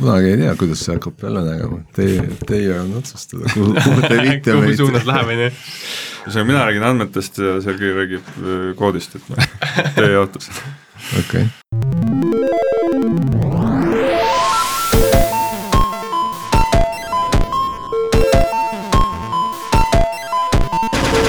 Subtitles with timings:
[0.00, 4.16] kunagi ei tea, kuidas see hakkab välja nägema, teie, teie on otsustada, kuhu, kuhu te
[4.16, 4.80] viite kuhu meid.
[4.80, 5.50] suunas läheb, on ju.
[6.24, 9.50] ühesõnaga, mina räägin andmetest ja Sergei räägib äh, koodist, et noh,
[9.98, 10.50] töö jaotus.
[11.20, 11.48] okei okay.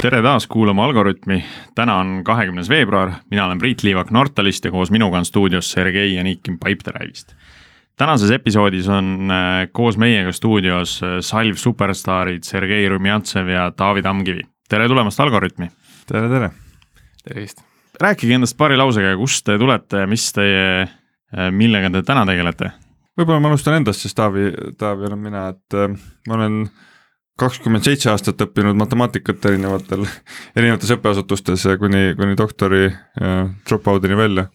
[0.02, 1.44] tere taas kuulama Algorütmi,
[1.78, 6.16] täna on kahekümnes veebruar, mina olen Priit Liivak Nortalist ja koos minuga on stuudios Sergei
[6.16, 7.36] Janikin Pipedrive'ist.
[8.00, 14.44] Tänases episoodis on äh, koos meiega stuudios äh, salv superstaarid Sergei Rumjantsev ja Taavi Tamkivi.
[14.70, 15.70] tere tulemast Algorütmi!
[16.08, 16.52] tere, tere!
[17.24, 17.64] tervist!
[18.02, 22.72] rääkige endast paari lausega, kust te tulete ja mis teie, äh, millega te täna tegelete?
[23.20, 25.78] võib-olla ma alustan endast, siis Taavi, Taavi olen mina, et
[26.30, 26.64] ma olen
[27.42, 30.06] kakskümmend seitse aastat õppinud matemaatikat erinevatel,
[30.56, 32.88] erinevates õppeasutustes kuni, kuni doktori
[33.68, 34.48] drop-out'ini välja.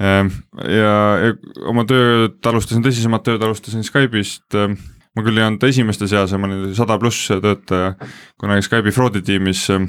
[0.00, 1.32] Ja, ja
[1.70, 4.74] oma tööd alustasin, tõsisemat tööd alustasin Skype'ist äh,,
[5.16, 7.94] ma küll ei olnud esimeste seas ma olin sada pluss töötaja
[8.40, 9.88] kunagi Skype'i fraudi tiimis äh,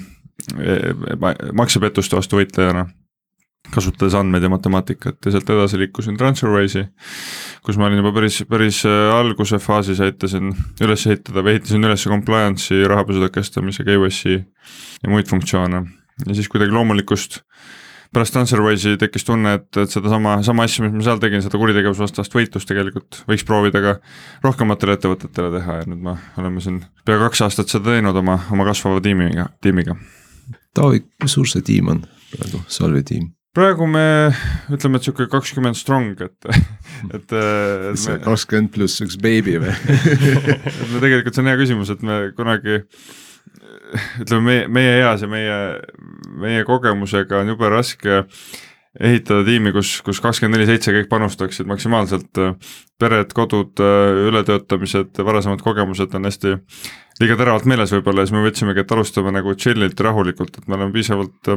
[1.57, 2.87] maksepettuste vastu võitlejana
[3.73, 6.85] kasutades andmeid ja matemaatikat ja sealt edasi liikusin Transferwise'i,
[7.65, 12.05] kus ma olin juba päris, päris äh, alguse faasis, aitasin üles ehitada või ehitasin üles
[12.07, 15.83] compliance'i, rahapesu tõkestamise, KYC ja muid funktsioone.
[16.25, 17.41] ja siis kuidagi loomulikust
[18.13, 22.35] pärast Transferwise'i tekkis tunne, et, et sedasama, sama asja, mis ma seal tegin, seda kuritegevusvastast
[22.35, 23.95] võitlust tegelikult võiks proovida ka
[24.45, 28.67] rohkematele ettevõtetele teha ja nüüd me oleme siin pea kaks aastat seda teinud oma, oma
[28.67, 29.97] kasvava tiimiga, tiimiga.
[30.77, 33.33] Taavi, kui suur see tiim on praegu, Salvi tiim?
[33.57, 34.29] praegu me
[34.69, 36.49] ütleme, et sihuke kakskümmend strong, et,
[37.09, 41.93] et, et see kakskümmend pluss üks beebi või et me tegelikult, see on hea küsimus,
[41.93, 42.83] et me kunagi
[44.23, 45.57] ütleme, meie, meie eas ja meie,
[46.37, 48.23] meie kogemusega on jube raske
[48.97, 52.39] ehitada tiimi, kus, kus kakskümmend neli seitse kõik panustaksid maksimaalselt.
[52.97, 53.77] pered, kodud,
[54.29, 56.55] ületöötamised, varasemad kogemused on hästi
[57.21, 60.67] liiga teravalt meeles võib-olla ja siis me võtsimegi, et alustame nagu chill'ilt ja rahulikult, et
[60.67, 61.51] me oleme piisavalt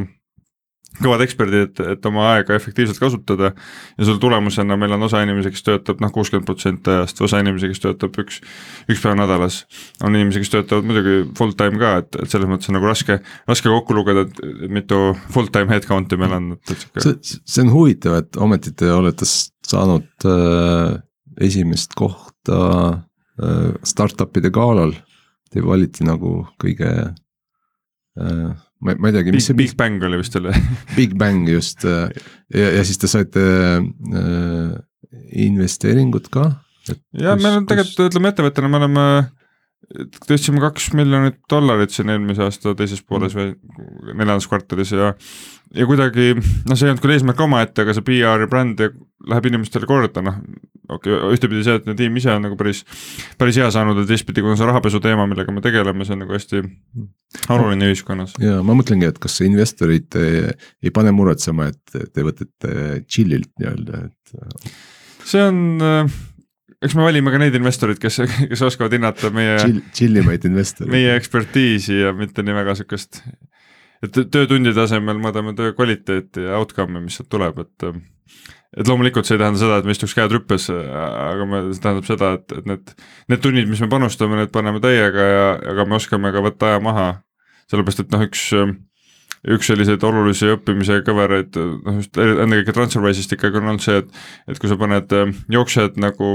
[1.00, 5.52] kõvad eksperdid, et, et oma aega efektiivselt kasutada ja selle tulemusena meil on osa inimesi,
[5.54, 8.40] kes töötab noh, kuuskümmend protsenti ajast, osa inimesi, kes töötab üks,
[8.90, 9.62] üks päev nädalas.
[10.04, 13.20] on inimesi, kes töötavad muidugi full time ka, et, et selles mõttes on nagu raske,
[13.48, 15.00] raske kokku lugeda, et mitu
[15.32, 17.04] full time headcount'i meil on, et, et sihuke.
[17.06, 20.98] see, see on huvitav, et ometi te olete saanud äh,
[21.40, 22.58] esimest kohta
[23.40, 24.96] äh, startup'ide galal.
[25.50, 28.50] Te valiti nagu kõige äh,
[28.84, 30.54] ma, ma ei teagi, mis see Big Bang oli vist jälle
[30.98, 32.08] Big Bang just ja,
[32.50, 33.42] ja siis te saite
[33.80, 34.72] äh,
[35.46, 36.48] investeeringut ka.
[37.16, 39.06] ja meil on tegelikult, ütleme ettevõttena me oleme
[40.28, 43.52] tõstsime kaks miljonit dollarit siin eelmise aasta teises pooles või
[44.12, 45.12] neljandas kvartalis ja
[45.76, 48.82] ja kuidagi noh, see ei olnud küll eesmärk omaette, aga see PR ja bränd
[49.30, 50.38] läheb inimestele korda, noh.
[50.90, 52.82] okei okay,, ühtepidi see, et tiim ise on nagu päris,
[53.40, 56.34] päris hea saanud ja teistpidi, kuna see rahapesu teema, millega me tegeleme, see on nagu
[56.36, 56.62] hästi
[57.54, 58.34] oluline ühiskonnas.
[58.42, 60.48] ja ma mõtlengi, et kas investorid ei,
[60.82, 64.74] ei pane muretsema, et te võtate chill'ilt nii-öelda, et.
[65.28, 65.62] see on
[66.80, 70.92] eks me valime ka neid investoreid, kes, kes oskavad hinnata meie Chill, chillimaid investoreid.
[70.94, 73.20] meie ekspertiisi ja mitte nii väga sihukest,
[74.04, 77.90] et töötundide asemel mõõdame töö kvaliteeti ja outcome'i, mis sealt tuleb, et
[78.78, 82.06] et loomulikult see ei tähenda seda, et me istuks käed rüppes, aga me, see tähendab
[82.06, 82.92] seda, et, et need,
[83.32, 86.84] need tunnid, mis me panustame, need paneme täiega ja, aga me oskame ka võtta aja
[86.84, 87.08] maha.
[87.70, 88.44] sellepärast, et noh, üks
[89.48, 94.60] üks selliseid olulisi õppimise kõveraid, noh just ennekõike Transferwise'ist ikkagi on olnud see, et et
[94.60, 95.14] kui sa paned,
[95.48, 96.34] jooksed nagu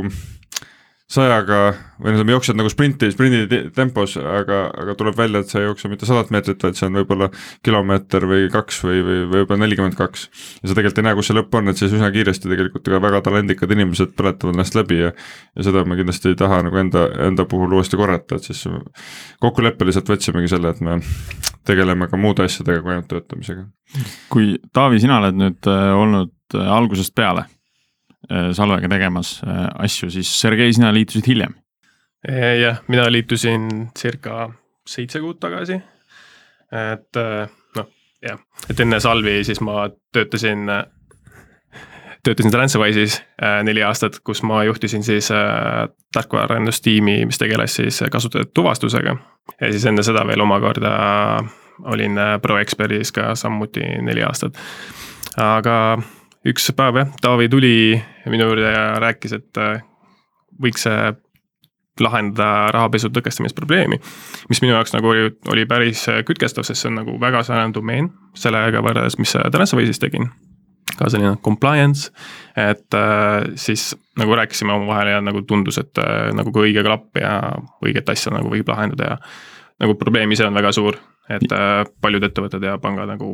[1.05, 1.57] sajaga
[2.01, 5.89] või ütleme, jooksed nagu sprinti, sprindi tempos, aga, aga tuleb välja, et sa ei jookse
[5.91, 7.27] mitte sadat meetrit, vaid see on võib-olla
[7.65, 10.25] kilomeeter või kaks või, või võib-olla nelikümmend kaks.
[10.63, 13.01] ja sa tegelikult ei näe, kus see lõpp on, et siis üsna kiiresti tegelikult ka
[13.05, 17.05] väga talendikad inimesed põletavad ennast läbi ja ja seda me kindlasti ei taha nagu enda,
[17.27, 18.65] enda puhul uuesti korrata, et siis
[19.45, 20.97] kokkuleppeliselt võtsimegi selle, et me
[21.69, 23.67] tegeleme ka muude asjadega kui ainult töötamisega.
[24.33, 27.45] kui Taavi, sina oled nüüd äh, olnud äh, algusest peale
[28.53, 31.53] Salvega tegemas äh, asju, siis Sergei, sina liitusid hiljem.
[32.61, 34.49] jah, mina liitusin circa
[34.87, 35.79] seitse kuud tagasi.
[36.71, 37.89] et äh, noh,
[38.21, 38.39] jah,
[38.69, 40.65] et enne Salvi siis ma töötasin,
[42.25, 43.19] töötasin Transferwise'is
[43.63, 45.29] neli aastat, kus ma juhtisin siis
[46.13, 49.15] tarkvaraarendustiimi, mis tegeles siis kasutajate tuvastusega.
[49.61, 50.97] ja siis enne seda veel omakorda
[51.91, 54.57] olin ProExpertis ka samuti neli aastat.
[55.37, 55.99] aga
[56.45, 57.75] üks päev jah, Taavi tuli
[58.29, 59.81] minu juurde ja rääkis, et äh,
[60.61, 61.13] võiks äh,
[62.01, 63.99] lahendada rahapesu tõkestamisprobleemi.
[64.49, 67.73] mis minu jaoks nagu oli, oli päris äh, kütkestav, sest see on nagu väga sarnane
[67.73, 70.29] domeen sellega võrreldes, mis Transferwise'is tegin.
[70.95, 72.11] ka selline compliance,
[72.55, 72.95] et
[73.59, 75.99] siis nagu rääkisime omavahel ja nagu tundus, et
[76.37, 77.33] nagu kui õige klapp ja
[77.83, 79.17] õiget asja nagu võib lahendada ja
[79.81, 80.95] nagu probleem ise on väga suur,
[81.27, 81.51] et
[82.01, 83.33] paljud ettevõtted ja pangad nagu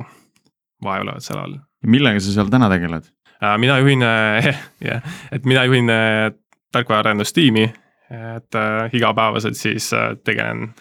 [0.84, 1.58] vaevlevad selle all.
[1.86, 3.10] millega sa seal täna tegeled?
[3.44, 4.52] Äh, mina juhin äh,,
[4.90, 5.02] jah,
[5.32, 6.32] et mina juhin äh,
[6.72, 7.64] tarkvaraarendustiimi,
[8.12, 9.92] et äh, igapäevaselt siis
[10.24, 10.74] tegelen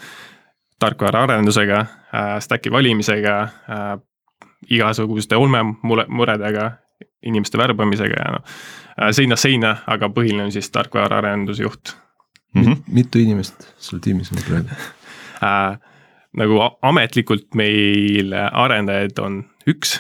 [0.79, 3.97] tarkvaraarendusega äh,, stack'i valimisega äh,,
[4.71, 6.71] igasuguste olmemuredega,
[7.23, 8.45] inimeste värbamisega ja noh,
[9.01, 11.97] äh, seinast seina, aga põhiline on siis tarkvaraarendusjuht
[12.55, 12.83] Mm -hmm.
[12.87, 14.69] mitu inimest sul tiimis on praegu?
[15.43, 15.79] äh,.
[16.37, 19.99] nagu ametlikult meil arendajaid on üks,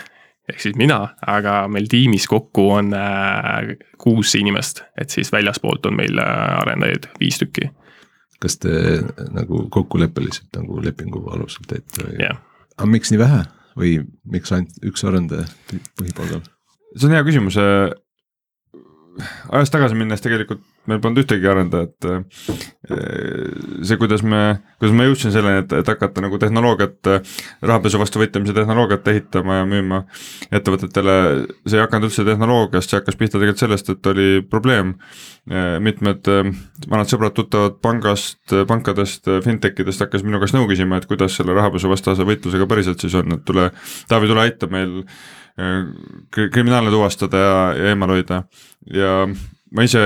[0.51, 5.99] ehk siis mina, aga meil tiimis kokku on äh, kuus inimest, et siis väljaspoolt on
[6.01, 7.71] meil äh, arendajaid viis tükki,
[8.41, 8.73] kas te
[9.35, 12.21] nagu kokkuleppeliselt nagu lepingu alusel teete või?
[12.25, 12.41] jah.
[12.79, 13.43] aga miks nii vähe
[13.81, 13.97] või
[14.33, 15.47] miks ainult üks arendaja
[15.99, 16.43] põhipalgal?
[16.97, 17.59] see on hea küsimus.
[19.53, 22.07] ajas tagasi minnes tegelikult meil polnud ühtegi arendajat.
[23.87, 24.41] see, kuidas me,
[24.81, 27.11] kuidas ma jõudsin selleni, et, et hakata nagu tehnoloogiat,
[27.63, 30.01] rahapesu vastu võitlemise tehnoloogiat ehitama ja müüma
[30.51, 31.17] ettevõtetele,
[31.67, 34.97] see ei hakanud üldse tehnoloogiast, see hakkas pihta tegelikult sellest, et oli probleem.
[35.83, 36.29] mitmed
[36.91, 42.27] vanad sõbrad-tuttavad pangast, pankadest, fintech idest hakkasid minu käest nõu küsima, et kuidas selle rahapesuvastase
[42.29, 43.71] võitlusega päriselt siis on, et tule,
[44.09, 45.01] Taavi, tule aita meil
[46.31, 48.45] kriminaalne tuvastada ja, ja eemal hoida
[48.95, 49.27] ja
[49.71, 50.01] ma ise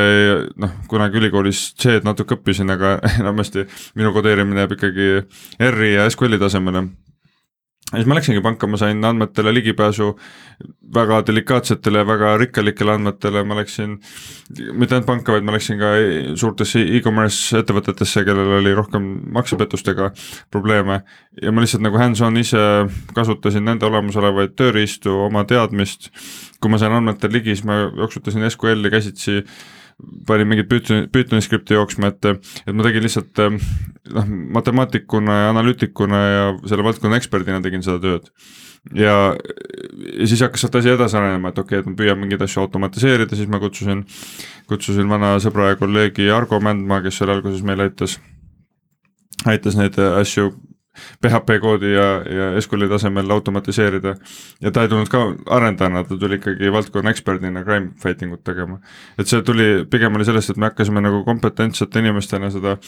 [0.61, 3.67] noh, kunagi ülikoolis C-d natuke õppisin, aga enamasti
[3.99, 5.09] minu kodeerimine jääb ikkagi
[5.71, 6.87] R-i ja SQL-i tasemele.
[7.93, 10.15] Ja siis ma läksingi panka, ma sain andmetele ligipääsu
[10.95, 13.99] väga delikaatsetele väga rikkalikele andmetele, ma läksin
[14.73, 15.93] mitte ainult panka, vaid ma läksin ka
[16.41, 20.11] suurtesse e-commerce ettevõtetesse, kellel oli rohkem maksepettustega
[20.55, 21.03] probleeme.
[21.43, 22.65] Ja ma lihtsalt nagu hands-on ise
[23.15, 26.11] kasutasin nende olemasolevaid tööriistu, oma teadmist,
[26.61, 29.43] kui ma sain andmetele ligi, siis ma jooksutasin SQL-i käsitsi,
[30.27, 32.29] panin mingit Pythoni, Pythoni skripti jooksma, et,
[32.67, 38.29] et ma tegin lihtsalt noh, matemaatikuna ja analüütikuna ja selle valdkonna eksperdina tegin seda tööd.
[38.93, 39.15] ja,
[40.19, 42.65] ja siis hakkas sealt asi edasi arenema, et okei okay,, et ma püüan mingeid asju
[42.65, 44.05] automatiseerida, siis ma kutsusin,
[44.71, 48.19] kutsusin vana sõbra ja kolleegi Argo Mändmaa, kes seal alguses meile aitas,
[49.47, 50.53] aitas neid asju
[51.23, 54.15] PHP koodi ja, ja SQL-i tasemel automatiseerida.
[54.61, 55.25] ja ta ei tulnud ka
[55.57, 58.79] arendajana, ta tuli ikkagi valdkonna eksperdina crime fighting ut tegema.
[59.19, 62.79] et see tuli, pigem oli sellest, et me hakkasime nagu kompetentsete inimestena seda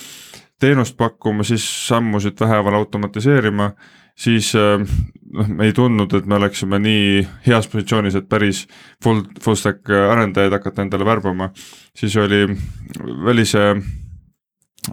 [0.61, 3.70] teenust pakkuma, siis sammusid vähehaaval automatiseerima,
[4.17, 8.64] siis noh, me ei tundnud, et me oleksime nii heas positsioonis, et päris
[9.05, 11.50] full, full stack arendajaid hakata endale värbama,
[11.97, 12.47] siis oli
[13.26, 13.69] välise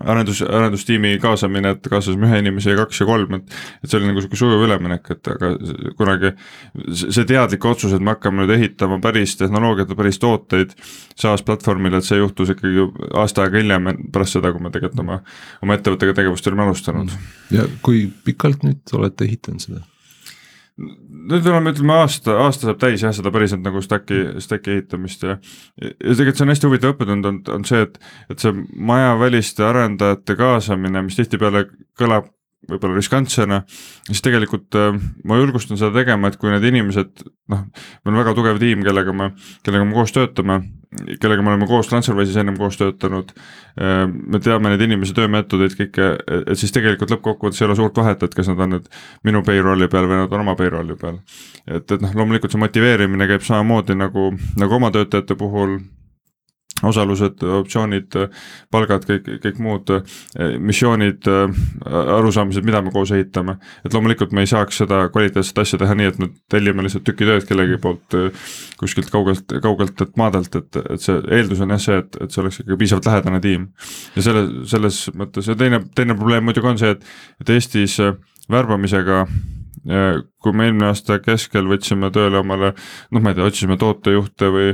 [0.02, 4.10] arendus, arendustiimi kaasamine, et kaasasime ühe inimese ja kaks ja kolm, et et see oli
[4.10, 5.52] nagu niisugune sujuv üleminek, et aga
[6.00, 6.34] kunagi
[7.04, 10.76] see teadlik otsus, et me hakkame nüüd ehitama päris tehnoloogiat ja päris tooteid
[11.20, 15.22] SaaS platvormile, et see juhtus ikkagi aasta aega hiljem, pärast seda, kui me tegelikult oma,
[15.66, 17.18] oma ettevõttega tegevust olime alustanud.
[17.54, 19.84] ja kui pikalt nüüd olete ehitanud seda?
[20.78, 25.36] Nüüd oleme, ütleme aasta, aasta saab täis jah, seda päriselt nagu stack'i, stack'i ehitamist ja
[25.82, 28.00] ja tegelikult see on hästi huvitav õppetund on, on see, et
[28.34, 28.56] et see
[28.92, 31.68] majaväliste arendajate kaasamine, mis tihtipeale
[32.00, 32.32] kõlab
[32.70, 33.60] võib-olla riskantsena,
[34.08, 34.96] siis tegelikult äh,
[35.28, 39.16] ma julgustan seda tegema, et kui need inimesed noh, meil on väga tugev tiim, kellega
[39.16, 39.34] me,
[39.68, 40.62] kellega me koos töötame,
[41.22, 43.34] kellega me oleme koos Transferwise'is ennem koos töötanud,
[43.78, 46.12] äh, me teame neid inimesi, töömeetodeid, kõike,
[46.44, 48.88] et siis tegelikult lõppkokkuvõttes ei ole suurt vahet, et kas nad on nüüd
[49.28, 51.20] minu payroll'i peal või nad on oma payroll'i peal.
[51.68, 55.80] et, et noh, loomulikult see motiveerimine käib samamoodi nagu, nagu oma töötajate puhul
[56.90, 58.18] osalused, optsioonid,
[58.74, 59.92] palgad, kõik, kõik muud
[60.60, 61.28] missioonid,
[61.86, 63.58] arusaamised, mida me koos ehitame.
[63.86, 67.28] et loomulikult me ei saaks seda kvaliteetset asja teha nii, et me tellime lihtsalt tüki
[67.28, 68.18] tööd kellegi poolt
[68.80, 72.62] kuskilt kaugelt, kaugelt, maadelt, et, et see eeldus on jah see, et, et see oleks
[72.64, 73.68] ikka piisavalt lähedane tiim.
[74.16, 77.12] ja selle, selles mõttes ja teine, teine probleem muidugi on see, et,
[77.42, 78.00] et Eestis
[78.52, 79.24] värbamisega
[79.84, 84.70] kui me eelmine aasta keskel võtsime tööle omale noh, ma ei tea, otsisime tootejuhte või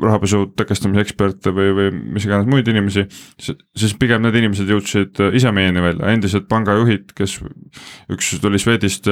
[0.00, 3.04] rahapesu tõkestamise eksperte või, või mis iganes muid inimesi,
[3.36, 7.36] siis pigem need inimesed jõudsid ise meieni välja, endised pangajuhid, kes
[8.16, 9.10] üks tuli Swedist,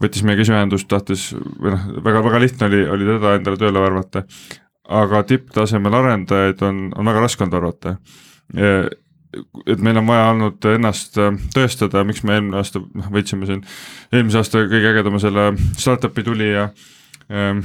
[0.00, 4.24] võttis meiega ise ühendust, tahtis või noh, väga-väga lihtne oli, oli teda endale tööle värvata.
[4.90, 7.96] aga tipptasemel arendajaid on, on väga raske olnud värvata
[9.66, 11.18] et meil on vaja olnud ennast
[11.54, 13.62] tõestada, miks me eelmine aasta noh, võitsime siin,
[14.12, 16.66] eelmise aasta kõige ägedama selle startup'i tulija
[17.30, 17.62] ähm,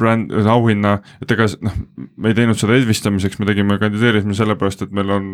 [0.00, 1.76] bränd, auhinna, et ega noh,
[2.16, 5.28] me ei teinud seda edvistamiseks, me tegime, kandideerisime sellepärast, et meil on,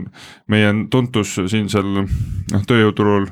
[0.51, 3.31] meie tuntus siinsel noh, tööjõuturul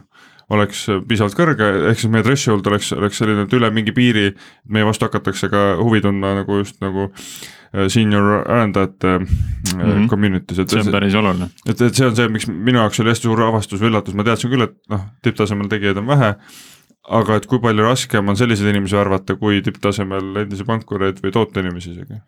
[0.54, 4.30] oleks piisavalt kõrge, ehk siis meie threshold oleks, oleks selline, et üle mingi piiri
[4.72, 7.57] meie vastu hakatakse ka huvi tundma nagu just nagu äh,
[7.88, 10.08] senior arendajate mm -hmm.
[10.08, 11.50] community's, et see on päris oluline.
[11.68, 14.50] et, et see on see, miks minu jaoks oli hästi suur avastus üllatus, ma teadsin
[14.50, 16.34] küll, et noh, tipptasemel tegijaid on vähe,
[17.08, 21.90] aga et kui palju raskem on selliseid inimesi värvata, kui tipptasemel endisi pankureid või tooteinimesi
[21.96, 22.22] isegi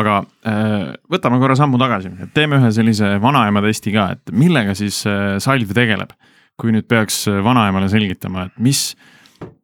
[0.00, 5.02] aga äh, võtame korra sammu tagasi, teeme ühe sellise vanaema testi ka, et millega siis
[5.08, 6.14] äh, Salv tegeleb.
[6.60, 8.92] kui nüüd peaks äh, vanaemale selgitama, et mis,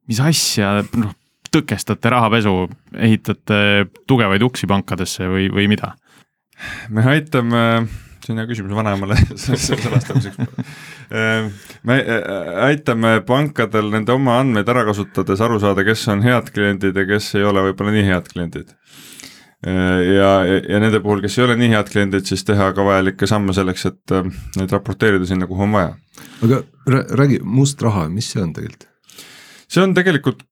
[0.09, 1.13] mis asja, noh,
[1.55, 2.55] tõkestate rahapesu,
[2.97, 5.95] ehitate tugevaid uksi pankadesse või, või mida?
[6.91, 7.63] me aitame,
[8.25, 10.39] see on hea küsimus vanaemale sõnastamiseks
[11.87, 11.99] me
[12.67, 17.31] aitame pankadel nende oma andmeid ära kasutades aru saada, kes on head kliendid ja kes
[17.39, 18.75] ei ole võib-olla nii head kliendid
[19.67, 23.27] Äh, ja, ja nende puhul, kes ei ole nii head kliendid, siis teha ka vajalikke
[23.27, 25.97] samme selleks, et äh, neid raporteerida sinna, kuhu on vaja.
[26.47, 26.61] aga
[27.19, 28.87] räägi, must raha, mis see on tegelikult?
[29.67, 30.45] see on tegelikult,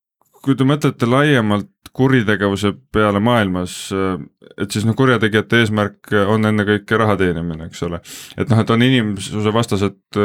[0.46, 4.18] kui te mõtlete laiemalt kuritegevuse peale maailmas, äh,
[4.62, 8.00] et siis noh, kurjategijate eesmärk on ennekõike raha teenimine, eks ole.
[8.36, 10.20] et noh, et on inimsuse vastased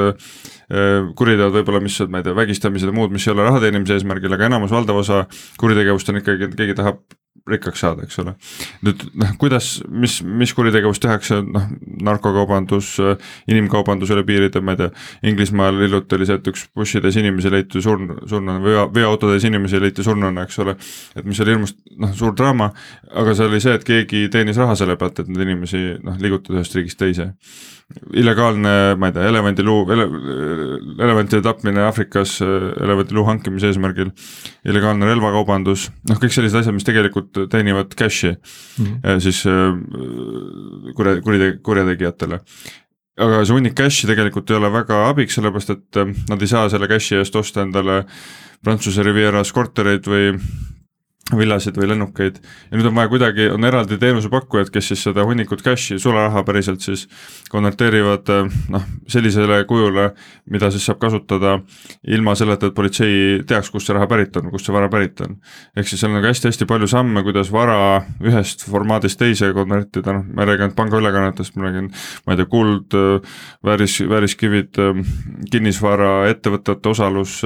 [1.17, 3.97] kuriteod võib-olla, mis on, ma ei tea, vägistamised ja muud, mis ei ole raha teenimise
[3.97, 5.25] eesmärgil, aga enamus, valdav osa
[5.59, 7.01] kuritegevust on ikkagi, et keegi tahab
[7.49, 8.33] rikkaks saada, eks ole.
[8.85, 11.67] nüüd noh, kuidas, mis, mis kuritegevust tehakse, noh
[12.05, 12.93] narkokaubandus,
[13.49, 14.91] inimkaubandus üle piiride, ma ei tea,
[15.31, 20.05] Inglismaal hiljuti oli see, et üks bussitäis inimesi leiti surn-, surnuna, veo, veoautotäis inimesi leiti
[20.05, 20.77] surnuna, eks ole.
[21.15, 22.71] et mis oli hirmus noh, suur draama,
[23.11, 26.61] aga see oli see, et keegi teenis raha selle pealt, et neid inimesi noh, liigutada
[26.61, 27.31] ühest riigist teise
[28.15, 30.05] illegaalne, ma ei tea, elevandiluu ele,,
[31.01, 34.11] elevantide tapmine Aafrikas elevandiluu hankimise eesmärgil,
[34.67, 39.19] illegaalne relvakaubandus, noh, kõik sellised asjad, mis tegelikult teenivad cash'i mm -hmm.
[39.19, 42.39] siis äh, kurja, kurite-, kurjategijatele
[43.21, 46.69] aga see hunnik cash'i tegelikult ei ole väga abiks, sellepärast et äh, nad ei saa
[46.69, 48.03] selle cash'i eest osta endale
[48.63, 50.35] Prantsuse Rivieras kortereid või
[51.37, 52.39] villasid või lennukeid.
[52.71, 56.83] Ja nüüd on vaja kuidagi, on eraldi teenusepakkujad, kes siis seda hunnikut cash'i, sularaha päriselt
[56.85, 57.07] siis
[57.51, 58.29] konverteerivad
[58.73, 60.11] noh, sellisele kujule,
[60.51, 61.57] mida siis saab kasutada
[62.07, 65.37] ilma selleta, et politsei teaks, kust see raha pärit on, kust see vara pärit on.
[65.75, 67.77] ehk siis seal on nagu hästi-hästi palju samme, kuidas vara
[68.23, 71.91] ühest formaadist teise konvertida, noh, ma ei räägi ainult pangaülekannetest, ma räägin,
[72.25, 72.97] ma ei tea, kuld,
[73.65, 74.79] vääris, vääriskivid,
[75.51, 77.39] kinnisvara, ettevõtete osalus,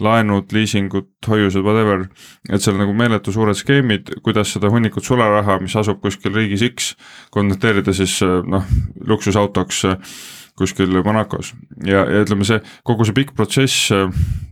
[0.00, 2.06] laenud, liisingud, hoiused, whatever,
[2.48, 6.92] et seal nagu meeletu suured skeemid, kuidas seda hunnikut sularaha, mis asub kuskil riigis X,
[7.34, 8.68] konverteerida siis noh,
[9.10, 9.84] luksusautoks
[10.60, 11.54] kuskil Monacos
[11.86, 13.92] ja, ja ütleme, see kogu see pikk protsess,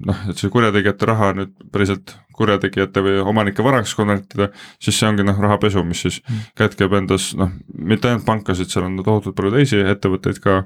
[0.09, 4.51] noh, et see kurjategijate raha nüüd päriselt kurjategijate või omanike varaks konvertida,
[4.83, 6.47] siis see ongi noh, rahapesu, mis siis mm.
[6.61, 10.61] kätkeb endas noh, mitte ainult pankasid, seal on tohutult palju teisi ettevõtteid ka,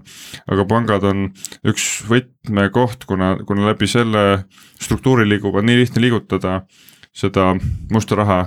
[0.53, 1.27] aga pangad on
[1.73, 4.45] üks võtmekoht, kuna, kuna läbi selle
[4.83, 6.61] struktuuri liigub, on nii lihtne liigutada
[7.13, 7.53] seda
[7.93, 8.39] musta raha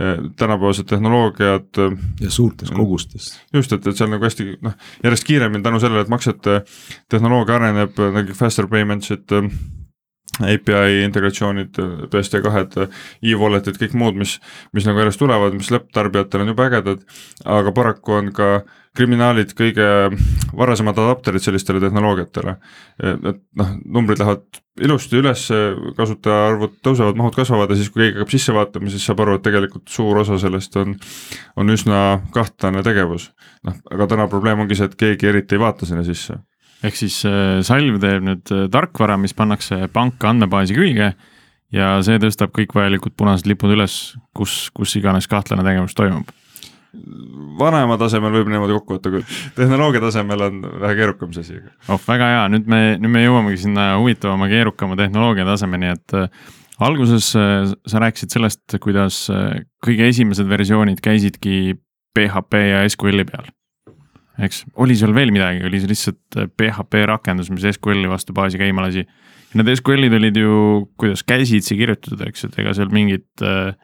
[0.00, 1.70] eh, tänapäevased tehnoloogiad.
[1.78, 3.40] Eh, ja suurtes kogustes.
[3.52, 6.62] just, et, et on nagu hästi noh, järjest kiiremini tänu sellele, et maksete
[7.08, 9.38] tehnoloogia areneb, nagu faster payments'id
[10.42, 11.78] API integratsioonid,
[12.10, 12.88] BSD2-d,
[13.30, 14.38] e-wallet'id, kõik muud, mis,
[14.74, 17.04] mis nagu järjest tulevad, mis lõpptarbijatel on jube ägedad,
[17.56, 18.48] aga paraku on ka
[18.94, 19.86] kriminaalid kõige
[20.54, 22.56] varasemad adapterid sellistele tehnoloogiatele.
[23.02, 25.48] et noh, numbrid lähevad ilusti üles,
[25.96, 29.46] kasutajaarvud tõusevad, mahud kasvavad ja siis, kui keegi hakkab sisse vaatama, siis saab aru, et
[29.46, 30.94] tegelikult suur osa sellest on,
[31.56, 32.00] on üsna
[32.34, 33.32] kahtlane tegevus.
[33.66, 36.38] noh, aga täna probleem ongi see, et keegi eriti ei vaata sinna sisse
[36.84, 41.12] ehk siis äh, Salv teeb nüüd äh, tarkvara, mis pannakse panka andmebaasi külge
[41.74, 46.28] ja see tõstab kõik vajalikud punased lipud üles, kus, kus iganes kahtlane tegevus toimub.
[47.58, 51.62] vanema tasemel võib niimoodi kokku võtta küll, tehnoloogia tasemel on vähe keerukam see asi.
[51.88, 56.28] oh, väga hea, nüüd me, nüüd me jõuamegi sinna huvitavama, keerukama tehnoloogia tasemeni, et äh,
[56.84, 59.24] alguses sa rääkisid sellest, kuidas
[59.84, 61.76] kõige esimesed versioonid käisidki
[62.14, 63.46] PHP ja SQL-i peal
[64.42, 68.58] eks, oli seal veel midagi, oli see lihtsalt PHP äh, rakendus, mis SQL-i vastu baasi
[68.60, 69.04] käima lasi.
[69.54, 70.54] Need SQL-id olid ju,
[70.98, 73.76] kuidas käsitsi kirjutatud, eks, et ega seal mingit äh,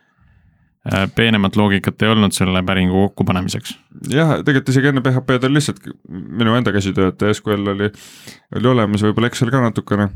[0.90, 3.76] äh, peenemat loogikat ei olnud selle päringu kokkupanemiseks.
[4.10, 7.90] jah, tegelikult isegi enne PHP-d oli lihtsalt minu enda käsitöö, et SQL oli,
[8.58, 10.08] oli olemas, võib-olla Excel ka natukene.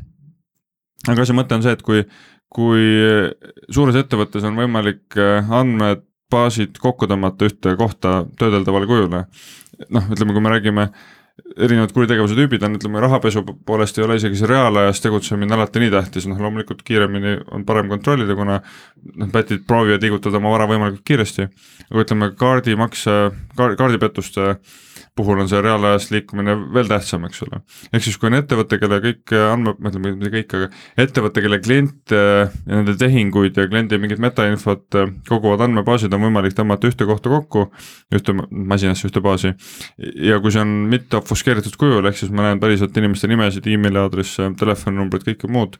[1.06, 2.02] aga asja mõte on see, et kui,
[2.50, 2.90] kui
[3.70, 6.02] suures ettevõttes on võimalik äh, andmed
[6.34, 9.28] baasid kokku tõmmata ühte kohta töödeldavale kujule
[9.92, 10.88] noh, ütleme, kui me räägime
[11.58, 15.90] erinevad kuritegevuse tüübid on, ütleme rahapesu poolest ei ole isegi see reaalajas tegutsemine alati nii
[15.90, 21.02] tähtis, noh loomulikult kiiremini on parem kontrollida, kuna noh, pätid proovivad liigutada oma vara võimalikult
[21.10, 21.48] kiiresti.
[21.90, 23.16] aga ütleme kaardimakse,
[23.58, 24.54] kaardipettuste
[25.16, 27.60] puhul on see reaalajas liikumine veel tähtsam, eks ole.
[27.92, 31.58] ehk siis, kui on ettevõte, kelle kõik andmed, ma ütlen mitte kõik, aga ettevõte, kelle
[31.62, 37.30] kliente ja nende tehinguid ja kliendi mingit metainfot koguvad andmebaasid on võimalik tõmmata ühte kohta
[37.30, 37.68] kokku,
[38.14, 39.54] ühte masinasse, ühte baasi.
[40.30, 43.76] ja kui see on mitte ofuskeeritud kujul, ehk siis ma näen päriselt inimeste nimesid e,
[43.78, 45.78] emaili aadresse, telefoninumbrid, kõike muud.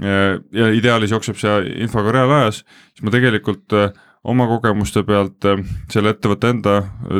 [0.00, 2.62] ja ideaalis jookseb see info ka reaalajas,
[2.94, 3.74] siis ma tegelikult
[4.24, 5.46] oma kogemuste pealt,
[5.92, 6.74] selle ettevõtte enda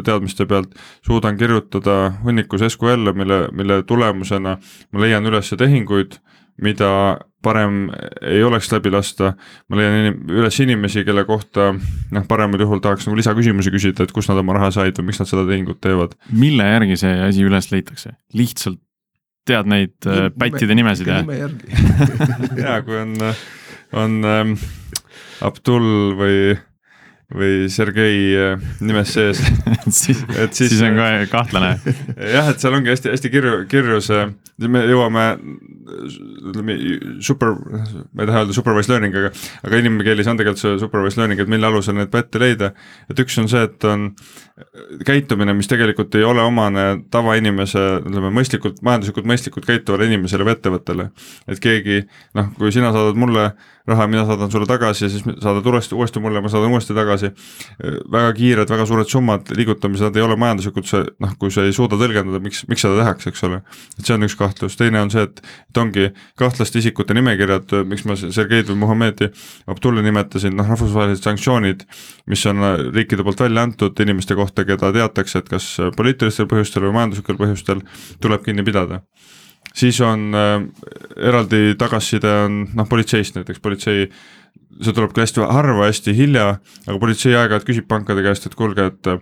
[0.05, 0.75] teadmiste pealt
[1.07, 6.19] suudan kirjutada hunnikus SQL-e, mille, mille tulemusena ma leian üles tehinguid,
[6.61, 6.91] mida
[7.41, 7.87] parem
[8.21, 9.33] ei oleks läbi lasta,
[9.73, 14.13] ma leian inim, üles inimesi, kelle kohta noh, paremal juhul tahaks nagu lisaküsimusi küsida, et
[14.13, 16.19] kust nad oma raha said või miks nad seda tehingut teevad.
[16.37, 18.83] mille järgi see asi üles leitakse, lihtsalt
[19.49, 21.23] tead neid äh, pättide nimesid ja?
[21.25, 21.71] nime järgi
[22.65, 23.17] ja kui on,
[23.97, 24.59] on ähm,
[25.41, 25.89] Abdul
[26.19, 26.37] või
[27.35, 29.41] või Sergei äh, nimes sees
[30.01, 31.75] siis, et siis, siis on kohe kahtlane.
[32.37, 34.11] jah, et seal ongi hästi-hästi kirju, kirjus,
[34.67, 35.27] me jõuame
[35.91, 36.77] ütleme
[37.25, 37.55] super,
[38.13, 39.31] ma ei taha öelda supervised learning, aga
[39.67, 42.73] aga inimkeeles on tegelikult see supervised learning, et mille alusel neid pätte leida.
[43.11, 44.11] et üks on see, et on
[45.07, 51.11] käitumine, mis tegelikult ei ole omane tavainimese, ütleme mõistlikult, majanduslikult mõistlikult käituvale inimesele või ettevõttele.
[51.49, 52.03] et keegi
[52.39, 53.51] noh, kui sina saadad mulle
[53.89, 57.31] raha, mina saadan sulle tagasi ja siis saadad uuesti, uuesti mulle, ma saadan uuesti tagasi.
[58.13, 61.73] väga kiired, väga suured summad liigutamised, nad ei ole majanduslikult see noh, kui sa ei
[61.77, 63.63] suuda tõlgendada, miks, miks seda tehakse, eks ole.
[63.99, 66.11] et see on üks kahtlus, teine on see, et, et ongi
[66.41, 69.31] kahtlaste isikute nimekirjad, miks ma Sergeid või Muhamedi
[69.71, 71.87] Abdulli nimetasin, noh rahvusvahelised sanktsioonid,
[72.31, 76.97] mis on riikide poolt välja antud inimeste kohta, keda teatakse, et kas poliitilistel põhjustel või
[77.01, 77.85] majanduslikel põhjustel
[78.21, 79.03] tuleb kinni pidada.
[79.77, 80.59] Siis on äh,
[81.17, 84.09] eraldi tagasiside on noh, politseist näiteks, politsei
[84.81, 86.45] see tuleb küll hästi harva, hästi hilja,
[86.87, 89.19] aga politsei aeg-ajalt küsib pankade käest, et kuulge, et äh,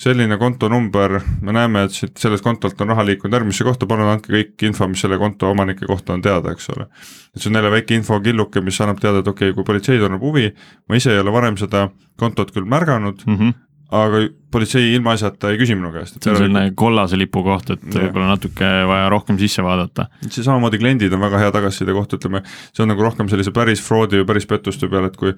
[0.00, 4.32] selline kontonumber, me näeme, et siit sellest kontolt on raha liikunud järgmisse kohta, palun andke
[4.34, 6.86] kõik info, mis selle konto omanike kohta on teada, eks ole.
[7.34, 10.22] et see on jälle väike infokilluke, mis annab teada, et okei okay,, kui politsei tunneb
[10.22, 10.52] huvi,
[10.88, 11.88] ma ise ei ole varem seda
[12.20, 13.58] kontot küll märganud mm, -hmm
[13.90, 16.18] aga politsei ilmaasjata ei küsi minu käest.
[16.18, 20.08] see on selline kollase lipu koht, et võib-olla natuke vaja rohkem sisse vaadata.
[20.26, 22.42] see samamoodi kliendid on väga hea tagasiside koht, ütleme,
[22.74, 25.34] see on nagu rohkem sellise päris fraudi või päris pettuste peale, et kui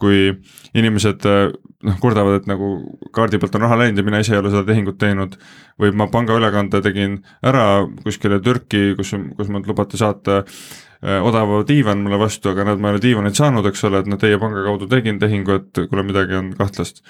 [0.00, 0.30] kui
[0.76, 2.72] inimesed noh, kurdavad, et nagu
[3.14, 5.36] kaardi pealt on raha läinud ja mina ise ei ole seda tehingut teinud
[5.80, 12.04] või ma pangaülekande tegin ära kuskile Türki, kus, kus mul lubati saata äh, odava diivan
[12.04, 14.64] mulle vastu, aga näed, ma ei ole diivanit saanud, eks ole, et no teie panga
[14.66, 17.00] kaudu tegin tehingu, et kuule, midagi on kahtlast.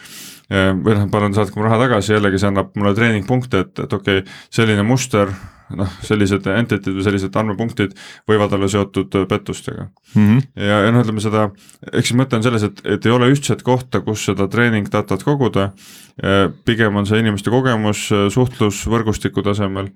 [0.51, 4.23] Või noh, palun saatke mu raha tagasi, jällegi see annab mulle treeningpunkte, et, et okei
[4.23, 5.31] okay,, selline muster,
[5.79, 7.97] noh, sellised entity'd või sellised andmepunktid
[8.29, 10.27] võivad olla seotud pettustega mm.
[10.27, 10.43] -hmm.
[10.57, 11.49] ja, ja noh, ütleme seda,
[11.93, 15.71] eks mõte on selles, et, et ei ole ühtset kohta, kus seda treening datat koguda,
[16.69, 19.89] pigem on see inimeste kogemus suhtlusvõrgustiku tasemel,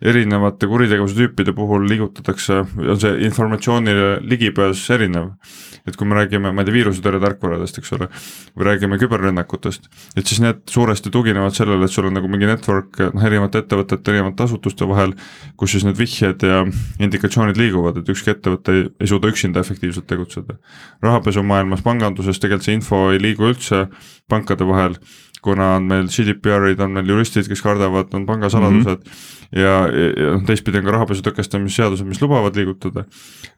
[0.00, 5.32] erinevate kuritegevuse tüüpide puhul liigutatakse, on see informatsioonile ligipääs erinev
[5.86, 8.08] et kui me räägime, ma ei tea, viirusetõrje tarkvaradest, eks ole,
[8.56, 13.00] või räägime küberrünnakutest, et siis need suuresti tuginevad sellele, et sul on nagu mingi network
[13.06, 15.14] noh, erinevate ettevõtete, erinevate asutuste vahel,
[15.60, 16.62] kus siis need vihjed ja
[17.02, 20.56] indikatsioonid liiguvad, et ükski ettevõte ei, ei suuda üksinda efektiivselt tegutseda.
[21.02, 23.86] rahapesumaailmas, panganduses tegelikult see info ei liigu üldse
[24.28, 24.96] pankade vahel
[25.42, 29.60] kuna on meil GDPR-id, on meil juristid, kes kardavad, on pangasaladused mm -hmm.
[29.60, 33.04] ja, ja noh, teistpidi on ka rahapesu tõkestamise seadused, mis lubavad liigutada.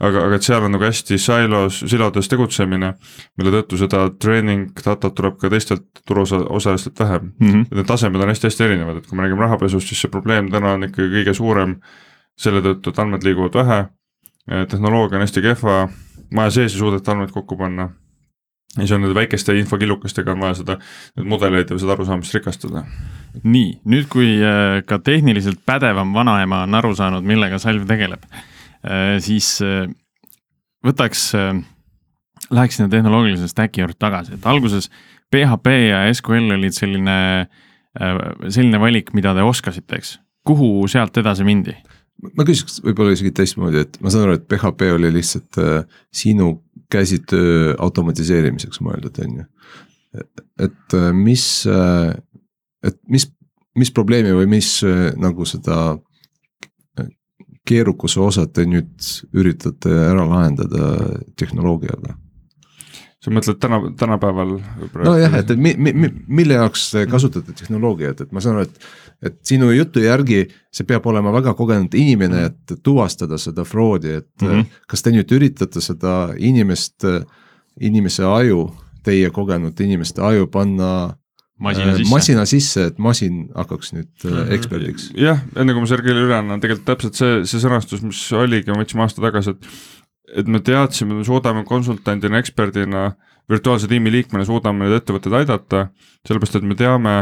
[0.01, 2.95] aga, aga et seal on nagu hästi silos, silodes tegutsemine,
[3.39, 7.49] mille tõttu seda training datat tuleb ka teistelt turuosalistelt vähem mm.
[7.49, 7.67] -hmm.
[7.75, 10.85] Need tasemed on hästi-hästi erinevad, et kui me räägime rahapesust, siis see probleem täna on
[10.85, 11.77] ikkagi kõige suurem
[12.39, 13.87] selle tõttu, et andmed liiguvad vähe,
[14.69, 15.89] tehnoloogia on hästi kehva,
[16.35, 17.91] maja sees ei suudeta andmeid kokku panna
[18.77, 20.79] ja siis on nende väikeste infokillukestega on vaja seda,
[21.17, 22.85] neid mudeleid ja seda arusaamist rikastada.
[23.43, 28.25] nii, nüüd kui äh, ka tehniliselt pädevam vanaema on aru saanud, millega salv tegeleb,
[28.85, 29.85] äh, siis äh,
[30.85, 31.31] võtaks,
[32.51, 34.89] läheks sinna tehnoloogilise stack'i juurde tagasi, et alguses
[35.33, 37.15] PHP ja SQL olid selline,
[38.49, 40.17] selline valik, mida te oskasite, eks.
[40.49, 41.77] kuhu sealt edasi mindi?
[42.37, 45.61] ma küsiks võib-olla isegi teistmoodi, et ma saan aru, et PHP oli lihtsalt
[46.15, 46.51] sinu
[46.93, 49.47] käsitöö automatiseerimiseks mõeldud, on ju.
[50.61, 52.13] et äh, mis, äh,
[52.85, 53.29] et mis,
[53.79, 55.99] mis probleemi või mis äh, nagu seda
[57.69, 60.93] keerukuse osa te nüüd üritate ära lahendada
[61.39, 62.19] tehnoloogiaga?
[63.23, 64.57] Sa mõtled täna, tänapäeval?
[65.07, 68.91] nojah, et mi, mi, mi, mille jaoks te kasutate tehnoloogiat, et ma saan aru, et,
[69.31, 74.31] et sinu jutu järgi see peab olema väga kogenud inimene, et tuvastada seda fraudi, et
[74.43, 74.79] mm -hmm.
[74.91, 77.07] kas te nüüd üritate seda inimest,
[77.81, 78.71] inimese aju,
[79.03, 80.93] teie kogenud inimeste aju panna
[81.63, 82.11] masina sisse.
[82.11, 84.53] masina sisse, et masin hakkaks nüüd mm -hmm.
[84.57, 85.11] eksperdiks.
[85.15, 88.83] jah, enne kui ma Sergeile üle annan, tegelikult täpselt see, see sõnastus, mis oligi, me
[88.83, 89.67] võtsime aasta tagasi, et
[90.33, 93.13] et me teadsime, me suudame konsultandina, eksperdina,
[93.51, 95.87] virtuaalse tiimi liikmena suudame neid ettevõtteid aidata,
[96.29, 97.17] sellepärast et me teame,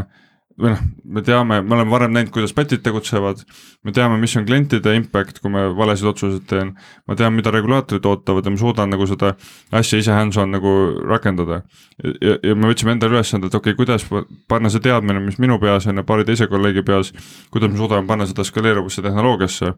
[0.61, 0.81] või noh,
[1.17, 3.41] me teame, me oleme varem näinud, kuidas bot'id tegutsevad,
[3.87, 6.75] me teame, mis on klientide impact, kui me valesid otsuseid teen,
[7.09, 9.33] ma tean, mida regulaatorid ootavad ja ma suudan nagu seda
[9.81, 10.75] asja ise hands-on nagu
[11.09, 11.63] rakendada.
[12.05, 14.07] ja, ja me võtsime endale ülesande, et okei okay,, kuidas
[14.51, 17.15] panna see teadmine, mis minu peas on ja paari teise kolleegi peas,
[17.51, 19.75] kuidas me suudame panna seda skaleeruvasse tehnoloogiasse,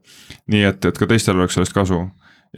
[0.50, 2.08] nii et, et ka teistel oleks sellest kasu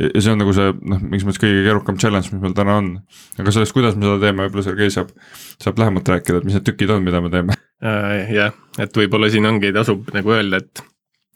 [0.00, 2.94] ja see on nagu see noh, mingis mõttes kõige keerukam challenge, mis meil täna on.
[3.38, 5.14] aga sellest, kuidas me seda teeme, võib-olla Sergei saab,
[5.62, 7.54] saab lähemalt rääkida, et mis need tükid on, mida me teeme
[7.84, 10.80] Äh, jah, et võib-olla siin ongi, tasub nagu öelda, et,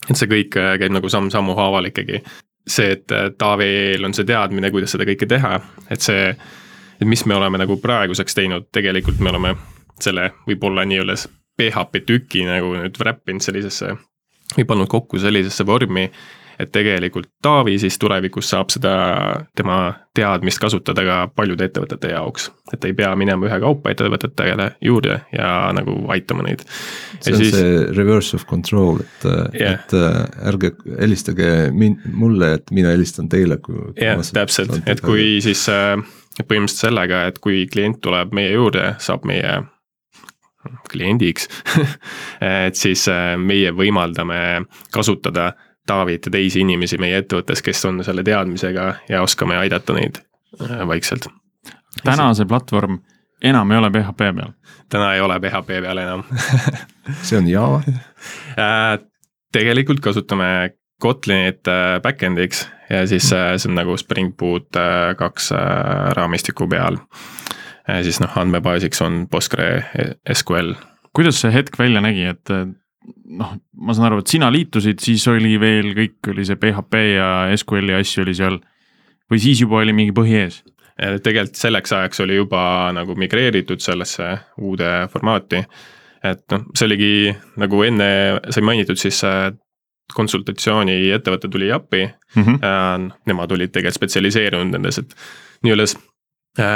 [0.07, 2.23] et see kõik äh, käib nagu samm-sammu haaval ikkagi.
[2.68, 5.59] see, et äh, Taavil on see teadmine, kuidas seda kõike teha,
[5.90, 6.31] et see,
[7.01, 9.55] et mis me oleme nagu praeguseks teinud, tegelikult me oleme
[10.01, 11.16] selle võib-olla nii-öelda
[11.59, 13.97] PHP tüki nagu nüüd wrap inud sellisesse
[14.55, 16.07] või pannud kokku sellisesse vormi
[16.59, 18.92] et tegelikult Taavi siis tulevikus saab seda,
[19.57, 19.79] tema
[20.18, 22.51] teadmist kasutada ka paljude ettevõtete jaoks.
[22.73, 26.64] et ei pea minema ühekaupa ettevõtetele juurde ja nagu aitama neid.
[27.21, 32.55] see on siis, see reverse of control, et yeah., et äh, ärge helistage min-, mulle,
[32.59, 33.79] et mina helistan teile, kui.
[33.97, 35.94] jah, täpselt, et kui siis äh,
[36.42, 39.61] põhimõtteliselt sellega, et kui klient tuleb meie juurde, saab meie
[40.90, 41.49] kliendiks
[42.66, 45.53] et siis äh, meie võimaldame kasutada
[45.88, 50.20] Taavit ja teisi inimesi meie ettevõttes, kes on selle teadmisega ja oskame aidata neid
[50.61, 51.29] äh, vaikselt.
[52.05, 53.01] täna see platvorm
[53.44, 54.53] enam ei ole PHP peal?
[54.92, 56.24] täna ei ole PHP peal enam
[57.27, 58.98] see on Java äh,
[59.55, 60.51] tegelikult kasutame
[61.01, 64.74] Kotlinit äh, back-end'iks ja siis see on nagu Spring Boot
[65.18, 65.51] kaks
[66.16, 66.96] raamistiku peal.
[68.03, 70.72] siis noh, andmebaasiks on PostgreSQL.
[71.14, 72.55] kuidas see hetk välja nägi, et
[73.38, 77.29] noh, ma saan aru, et sina liitusid, siis oli veel kõik oli see PHP ja
[77.57, 78.59] SQL-i asju oli seal.
[79.29, 80.62] või siis juba oli mingi põhi ees?
[80.99, 85.62] tegelikult selleks ajaks oli juba nagu migreeritud sellesse uude formaati.
[86.25, 87.12] et noh, see oligi
[87.57, 88.09] nagu enne
[88.51, 89.23] sai mainitud, siis
[90.14, 92.42] konsultatsiooniettevõte tuli appi mm.
[92.42, 93.11] -hmm.
[93.27, 95.14] Nemad olid tegelikult spetsialiseerunud nendes, et
[95.62, 96.01] nii-öelda,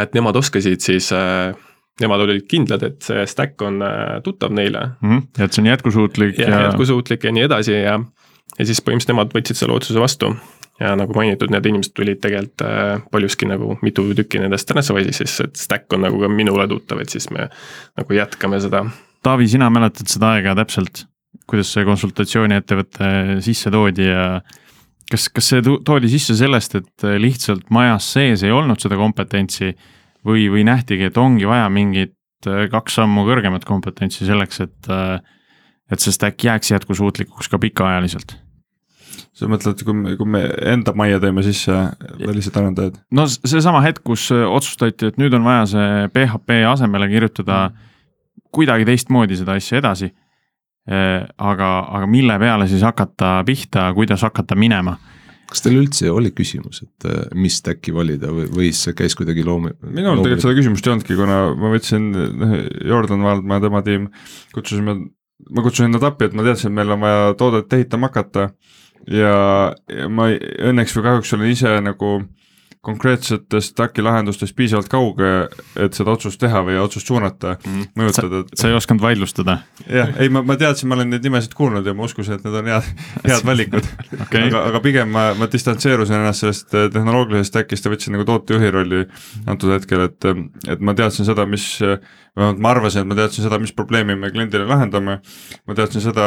[0.03, 1.11] et nemad oskasid siis
[2.01, 5.11] nemad olid kindlad, et see stack on äh, tuttav neile mm.
[5.11, 5.23] -hmm.
[5.39, 6.65] ja et see on jätkusuutlik ja, ja.
[6.69, 7.99] jätkusuutlik ja nii edasi ja,
[8.59, 10.35] ja siis põhimõtteliselt nemad võtsid selle otsuse vastu.
[10.81, 15.57] ja nagu mainitud, need inimesed tulid tegelikult äh, paljuski nagu mitu tükki nendest Transwise'ist, et
[15.57, 17.49] stack on nagu ka minule tuttav, et siis me
[17.99, 18.87] nagu jätkame seda.
[19.23, 21.05] Taavi, sina mäletad seda aega täpselt,
[21.47, 24.41] kuidas see konsultatsiooniettevõte sisse toodi ja
[25.13, 29.75] kas, kas see toodi sisse sellest, et lihtsalt majas sees ei olnud seda kompetentsi
[30.27, 32.15] või, või nähtigi, et ongi vaja mingit
[32.47, 35.19] äh, kaks sammu kõrgemat kompetentsi selleks, et, äh,
[35.93, 38.39] et see stack jääks jätkusuutlikuks ka pikaajaliselt
[39.37, 41.77] sa mõtled, kui me, kui me enda majja teeme sisse
[42.21, 42.99] välised arendajad?
[43.15, 47.65] no seesama hetk, kus äh, otsustati, et nüüd on vaja see PHP asemele kirjutada
[48.53, 50.13] kuidagi teistmoodi seda asja edasi.
[50.83, 54.97] aga, aga mille peale siis hakata pihta, kuidas hakata minema
[55.51, 59.45] kas teil üldse oli küsimus, et äh, mis stack'i valida või, või see käis kuidagi
[59.47, 59.75] loomi-?
[59.85, 62.55] minul tegelikult seda küsimust ei olnudki, kuna ma võtsin noh,
[62.93, 64.07] Jordan Valdmaa ja tema tiim,
[64.55, 64.97] kutsusime,
[65.51, 68.53] ma kutsusin nad appi, et ma teadsin, et meil on vaja toodet ehitama hakata.
[69.11, 69.35] ja,
[69.91, 70.31] ja ma
[70.71, 72.15] õnneks või kahjuks olen ise nagu
[72.83, 75.29] konkreetsetest äkki lahendustest piisavalt kauge,
[75.79, 78.41] et seda otsust teha või otsust suunata mm., mõjutada.
[78.59, 79.61] sa ei osanud vaidlustada?
[79.87, 82.57] jah, ei ma, ma teadsin, ma olen neid nimesid kuulnud ja ma uskusin, et need
[82.59, 82.89] on head,
[83.23, 83.87] head valikud
[84.19, 84.49] okay..
[84.49, 88.75] aga, aga pigem ma, ma distantseerusin ennast sellest eh, tehnoloogilisest äkist ja võtsin nagu tootejuhi
[88.75, 89.05] rolli
[89.47, 90.31] antud hetkel, et,
[90.75, 94.35] et ma teadsin seda, mis, vähemalt ma arvasin, et ma teadsin seda, mis probleemi me
[94.35, 95.21] kliendile lahendame,
[95.69, 96.27] ma teadsin seda,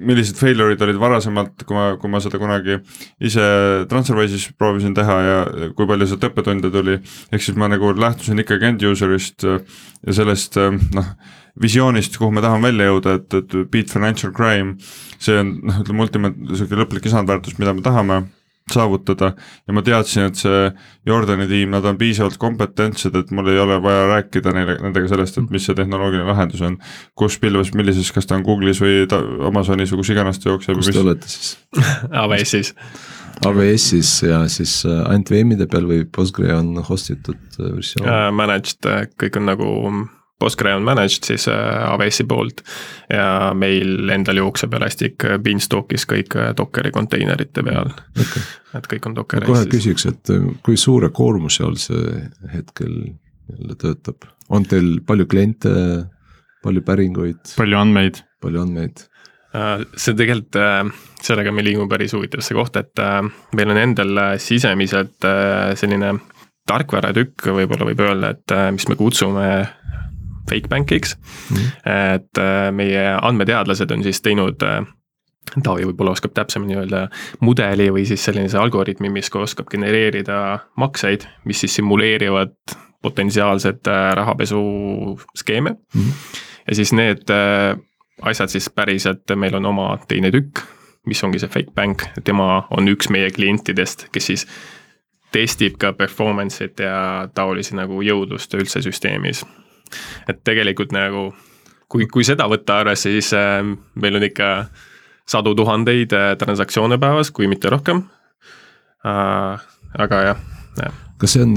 [0.00, 2.78] millised failure'id olid varasemalt, kui ma, kui ma seda kunagi
[3.22, 3.44] ise
[3.90, 5.36] TransferWise'is proovisin teha ja
[5.76, 6.96] kui palju sealt õppetunde tuli,
[7.30, 10.58] ehk siis ma nagu lähtusin ikkagi end user'ist ja sellest
[10.96, 11.12] noh,
[11.60, 14.76] visioonist, kuhu me tahame välja jõuda, et, et beat financial crime,
[15.20, 18.22] see on noh, ütleme ultimate, niisugune lõplik lisandväärtus, mida me tahame
[18.74, 20.70] saavutada ja ma teadsin, et see
[21.06, 25.38] Jordani tiim, nad on piisavalt kompetentsed, et mul ei ole vaja rääkida neile, nendega sellest,
[25.40, 26.78] et mis see tehnoloogiline lahendus on.
[27.18, 30.80] kus pilves, millises, kas ta on Google'is või ta Amazonis või kus iganes ta jookseb.
[30.80, 31.56] kus te olete siis
[32.22, 32.74] AWS-is.
[33.46, 38.30] AWS-is ja siis äh, ainult VM-ide peal või Postgre on host itud äh, versioon uh,?
[38.34, 38.84] Managed,
[39.20, 39.70] kõik on nagu
[40.40, 41.58] Postgre on managed siis äh,
[41.90, 42.62] AWS-i poolt
[43.12, 48.44] ja meil endal jookseb Elastic Beanstalkis kõik äh, Dockeri konteinerite peal okay..
[48.78, 49.50] et kõik on Dockeris.
[49.50, 52.22] kohe küsiks, et äh, kui suure koormuse all see
[52.54, 52.96] hetkel
[53.50, 55.74] jälle töötab, on teil palju kliente?
[56.60, 58.98] palju päringuid, palju andmeid, palju andmeid.
[59.96, 60.58] See tegelikult,
[61.24, 63.00] sellega me liigume päris huvitavasse kohta, et
[63.56, 65.24] meil on endal sisemiselt
[65.80, 66.12] selline
[66.68, 69.48] tarkvaratükk, võib-olla võib öelda, et mis me kutsume
[70.50, 71.16] fake bank'iks
[71.50, 71.66] Mhm.
[72.14, 74.82] et äh, meie andmeteadlased on siis teinud äh,
[75.64, 77.06] Taavi võib-olla oskab täpsemini öelda
[77.40, 82.54] mudeli või siis selline see algoritmi, mis ka oskab genereerida makseid, mis siis simuleerivad
[83.02, 86.00] potentsiaalset äh, rahapesuskeeme mm.
[86.00, 86.42] -hmm.
[86.68, 87.32] ja siis need
[88.22, 90.62] asjad siis päriselt, meil on oma teine tükk,
[91.06, 94.46] mis ongi see fake bank, tema on üks meie klientidest, kes siis
[95.32, 99.44] testib ka performance'it ja taolisi nagu jõudlust üldse süsteemis.
[100.28, 101.30] Et tegelikult nagu
[101.90, 103.60] kui, kui seda võtta arvesse, siis äh,
[104.00, 104.54] meil on ikka
[105.30, 108.04] sadu tuhandeid äh, transaktsioone päevas, kui mitte rohkem
[109.06, 109.68] äh,.
[109.98, 110.42] aga jah,
[110.78, 111.56] jah, kas see on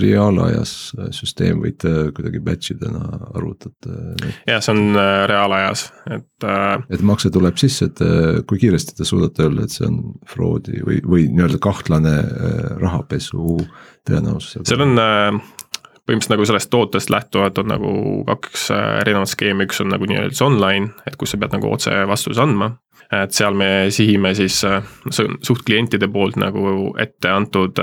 [0.00, 0.70] reaalajas
[1.14, 3.02] süsteem või te kuidagi batch idena
[3.34, 3.92] arvutate
[4.22, 4.38] neid?
[4.48, 4.96] ja see on
[5.30, 6.46] reaalajas, et
[6.94, 8.00] et makse tuleb sisse, et
[8.48, 12.14] kui kiiresti te suudate öelda, et see on fraudi või, või nii-öelda kahtlane
[12.80, 13.58] rahapesu
[14.08, 14.64] tõenäosus?
[14.64, 14.96] seal on
[16.04, 17.92] põhimõtteliselt nagu sellest tootest lähtuvalt on nagu
[18.28, 21.70] kaks äh, erinevat skeemi, üks on nagu nii-öelda see online, et kus sa pead nagu
[21.72, 22.74] otse vastuse andma.
[23.14, 27.78] et seal me sihime siis, see on suht klientide poolt nagu ette antud,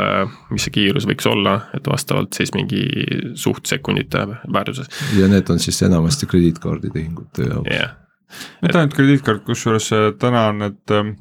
[0.51, 2.81] mis see kiirus võiks olla, et vastavalt siis mingi
[3.39, 7.93] suht sekundite väärtuses, ja need on siis enamasti krediitkaarditehingute jaoks yeah..
[8.62, 11.13] mitte ainult krediitkaart, kusjuures äh, täna on need ähm,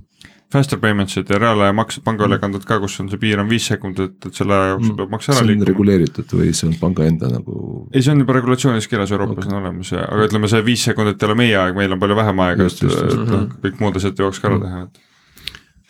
[0.52, 4.16] faster payments id ja reaalaja maksed, pangaülekanded ka, kus on see piir on viis sekundit,
[4.26, 5.68] et selle aja jooksul peab maks ära see on liikuma.
[5.70, 7.58] reguleeritud või see on panga enda nagu
[7.92, 9.52] ei, see on juba regulatsioonis kirjas, Euroopas Okei.
[9.52, 12.18] on olemas ja, aga ütleme, see viis sekundit ei ole meie aeg, meil on palju
[12.18, 15.06] vähem aega, et et noh, kõik muud asjad jõuaks ka ära teha, et.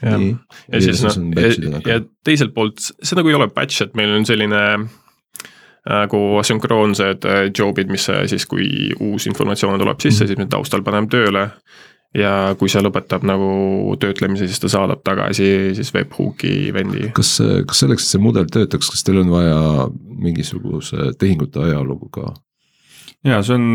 [0.00, 0.22] Jah.
[0.72, 1.50] Ja siis noh, ja,
[1.84, 4.62] ja teiselt poolt see nagu ei ole batch, et meil on selline
[5.88, 10.84] nagu sünkroonsed äh, job'id, mis äh, siis, kui uus informatsioon tuleb sisse, siis me taustal
[10.86, 11.46] paneme tööle.
[12.16, 17.10] Ja kui see lõpetab nagu töötlemise, siis ta saadab tagasi siis webhooki event'i.
[17.16, 17.36] kas,
[17.68, 19.88] kas selleks, et see mudel töötaks, kas teil on vaja
[20.20, 22.32] mingisuguse tehingute ajalugu ka?
[23.26, 23.66] Ja see on,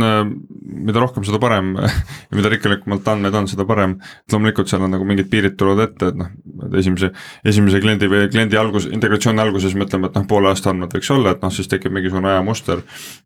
[0.88, 1.74] mida rohkem, seda parem
[2.30, 3.98] ja mida rikkalikumalt andmeid on, seda parem.
[4.26, 6.32] et loomulikult seal on nagu mingid piirid tulevad ette, et noh,
[6.80, 7.12] esimese,
[7.46, 11.12] esimese kliendi või kliendi algus, integratsiooni alguses me ütleme, et noh, poole aasta andmed võiks
[11.14, 12.82] olla, et noh, siis tekib mingisugune ajamuster,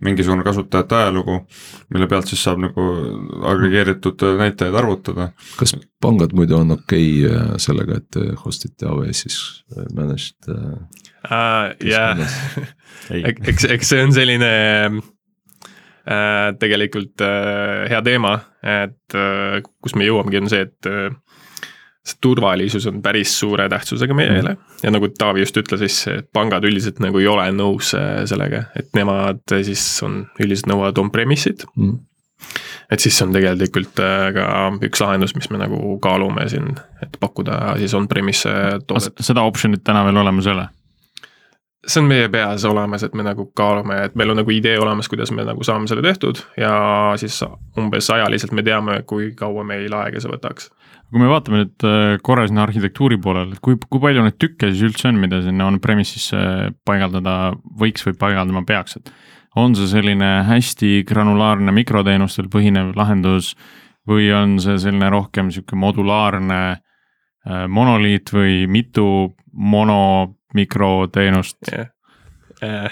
[0.05, 1.39] mingisugune kasutajate ajalugu,
[1.95, 2.87] mille pealt siis saab nagu
[3.53, 5.31] agregeeritud näitajaid arvutada.
[5.59, 9.39] kas pangad muidu on okei okay sellega, et te host ite AWS-is
[9.75, 12.19] äh, managed äh, jah,
[13.11, 14.51] ei, eks, eks see on selline
[14.89, 14.99] äh,
[16.59, 21.11] tegelikult äh, hea teema, et äh, kus me jõuamegi, on see, et äh,
[22.09, 27.01] see turvalisus on päris suure tähtsusega meile ja nagu Taavi just ütles, siis pangad üldiselt
[27.03, 31.65] nagu ei ole nõus äh, sellega, et nemad äh, siis on, üldiselt nõuavad on-premise'it.
[31.75, 31.97] mm.?
[32.89, 34.47] et siis on tegelikult äh, ka
[34.87, 36.71] üks lahendus, mis me nagu kaalume siin,
[37.03, 38.53] et pakkuda siis on-premise
[38.87, 39.19] toodet.
[39.25, 40.67] seda optsioonit täna veel olemas ei ole.
[41.89, 45.09] See on meie peas olemas, et me nagu kaalume, et meil on nagu idee olemas,
[45.11, 46.71] kuidas me nagu saame selle tehtud ja
[47.19, 47.39] siis
[47.79, 50.69] umbes ajaliselt me teame, kui kaua meil aega see võtaks.
[51.09, 54.69] kui me vaatame nüüd äh, korra sinna arhitektuuri poolele, et kui, kui palju neid tükke
[54.69, 56.39] siis üldse on, mida sinna on-premise'isse
[56.85, 59.13] paigaldada võiks või paigaldama peaks, et
[59.57, 63.55] on see selline hästi granulaarne mikroteenustel põhinev lahendus
[64.09, 69.07] või on see selline rohkem sihuke modulaarne äh, monoliit või mitu
[69.49, 71.89] mono mikroteenust jah,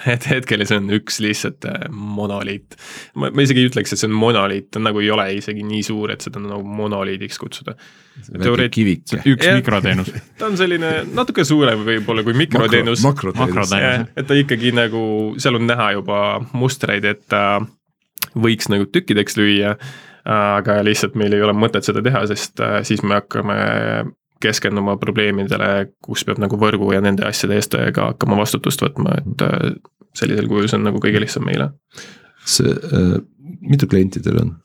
[0.07, 2.77] et hetkel see on üks lihtsalt äh, monoliit.
[3.19, 5.83] ma, ma isegi ei ütleks, et see on monoliit, ta nagu ei ole isegi nii
[5.83, 7.75] suur, et seda nagu monoliidiks kutsuda.
[8.31, 9.57] Teoreet- üks Jah.
[9.59, 13.03] mikroteenus, ta on selline natuke suurem võib-olla kui mikroteenus.
[13.05, 13.55] makroteenus.
[13.55, 14.13] Makroteenus.
[14.15, 15.01] et ta ikkagi nagu,
[15.41, 16.21] seal on näha juba
[16.53, 17.59] mustreid, et ta
[18.37, 19.75] võiks nagu tükkideks lüüa.
[20.27, 23.59] aga lihtsalt meil ei ole mõtet seda teha, sest äh, siis me hakkame
[24.43, 29.43] keskenduma probleemidele, kus peab nagu võrgu ja nende asjade eest ka hakkama vastutust võtma, et
[29.45, 29.73] äh,
[30.17, 31.71] sellisel kujul see on nagu kõige lihtsam meile.
[32.47, 33.17] see äh,,
[33.61, 34.55] mitu klienti teil on?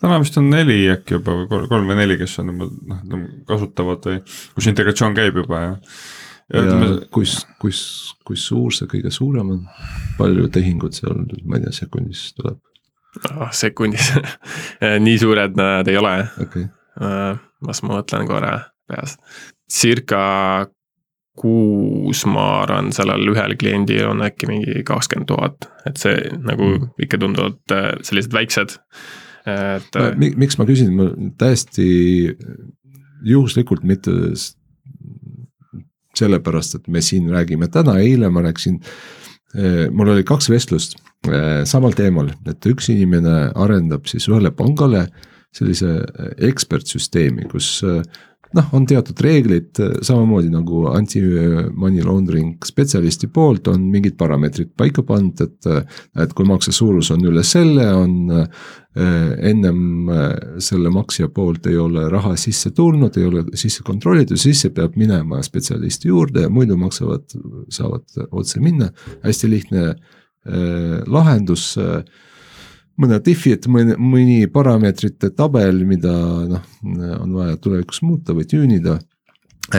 [0.00, 3.32] täna vist on neli äkki juba või kolm- või neli, kes on juba noh, ütleme
[3.48, 4.20] kasutavad või
[4.54, 5.72] kus integratsioon käib juba ja.
[5.72, 5.80] ja
[6.52, 7.80] ja ütleme, kus, kus,
[8.26, 9.64] kui suur see kõige suurem on?
[10.18, 12.60] palju tehingut seal, ma ei tea, sekundis tuleb,
[13.32, 14.10] Ah, sekundis
[15.06, 17.38] nii suured nad ei ole, okei okay..
[17.64, 18.56] las ma mõtlen korra
[18.88, 19.16] peas.
[19.72, 20.66] circa
[21.36, 26.70] kuus, ma arvan, sellel ühel kliendil on äkki mingi kakskümmend tuhat, et see nagu
[27.02, 28.78] ikka tunduvad äh, sellised väiksed.
[29.46, 31.88] et äh, Mi, miks ma küsin, ma täiesti
[33.26, 34.14] juhuslikult mitte
[36.16, 38.80] sellepärast, et me siin räägime täna, eile ma rääkisin,
[39.92, 40.96] mul oli kaks vestlust
[41.28, 45.06] äh, samal teemal, et üks inimene arendab siis ühele pangale
[45.56, 48.02] sellise äh, ekspertsüsteemi, kus äh,
[48.54, 55.42] noh, on teatud reeglid, samamoodi nagu anti-money laundering spetsialisti poolt on mingid parameetrid paika pandud,
[55.42, 55.92] et.
[56.22, 58.30] et kui makse suurus on üle selle, on
[58.96, 60.10] ennem
[60.62, 64.96] selle maksja poolt ei ole raha sisse tulnud, ei ole sisse kontrollitud, siis see peab
[64.96, 67.26] minema spetsialisti juurde muidu maksavad,
[67.72, 68.88] saavad otse minna,
[69.24, 69.90] hästi lihtne
[71.12, 71.74] lahendus
[73.00, 76.12] mõned if'id, mõni, mõni parameetrite tabel, mida
[76.48, 76.62] noh,
[77.20, 78.98] on vaja tulevikus muuta või tüünida.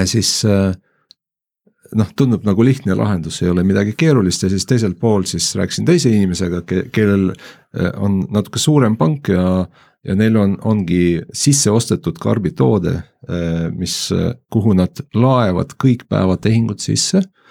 [0.05, 5.55] siis noh, tundub nagu lihtne lahendus, ei ole midagi keerulist ja siis teisel pool siis
[5.55, 7.31] rääkisin teise inimesega, kellel
[7.97, 9.65] on natuke suurem pank ja.
[10.03, 12.93] ja neil on, ongi sisse ostetud karbitoode,
[13.77, 13.95] mis,
[14.53, 17.46] kuhu nad laevad kõik päevatehingud sisse Äh,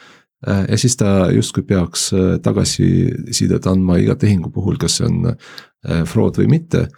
[0.47, 6.03] ja siis ta justkui peaks äh, tagasisidet andma iga tehingu puhul, kas see on äh,
[6.09, 6.89] fraud või mitte.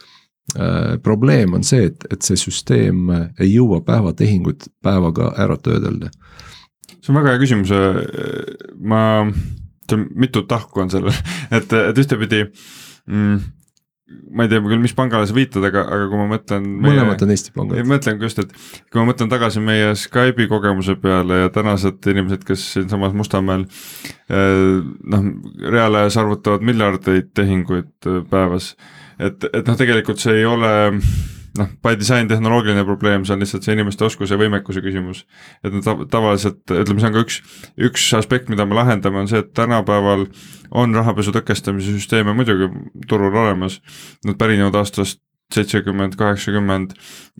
[1.05, 6.09] probleem on see, et, et see süsteem ei jõua päevatehingut päevaga ära töödelda.
[6.89, 7.73] see on väga hea küsimus,
[8.81, 9.03] ma,
[9.85, 11.13] see on mitu tahku on sellel,
[11.59, 13.37] et, et ühtepidi mm,
[14.09, 16.85] ma ei tea küll, mis pangale sa viitad, aga, aga kui ma mõtlen meie....
[16.87, 17.88] mõlemad on Eesti pangad.
[17.88, 18.53] mõtlengi just, et
[18.88, 23.66] kui ma mõtlen tagasi meie Skype'i kogemuse peale ja tänased inimesed, kes siinsamas Mustamäel
[24.33, 24.79] eh,
[25.14, 25.27] noh,
[25.77, 28.75] reaalajas arvutavad miljardeid tehinguid eh, päevas.
[29.18, 30.73] et, et noh, tegelikult see ei ole
[31.59, 35.25] noh, by design tehnoloogiline probleem, see on lihtsalt see inimeste oskuse ja võimekuse küsimus.
[35.64, 37.40] et tav tavaliselt, ütleme, see on ka üks,
[37.90, 40.29] üks aspekt, mida me lahendame, on see, et tänapäeval
[40.71, 42.71] on rahapesu tõkestamise süsteeme muidugi
[43.09, 43.81] turul olemas,
[44.27, 45.23] nad pärinevad aastast
[45.55, 46.92] seitsekümmend, kaheksakümmend,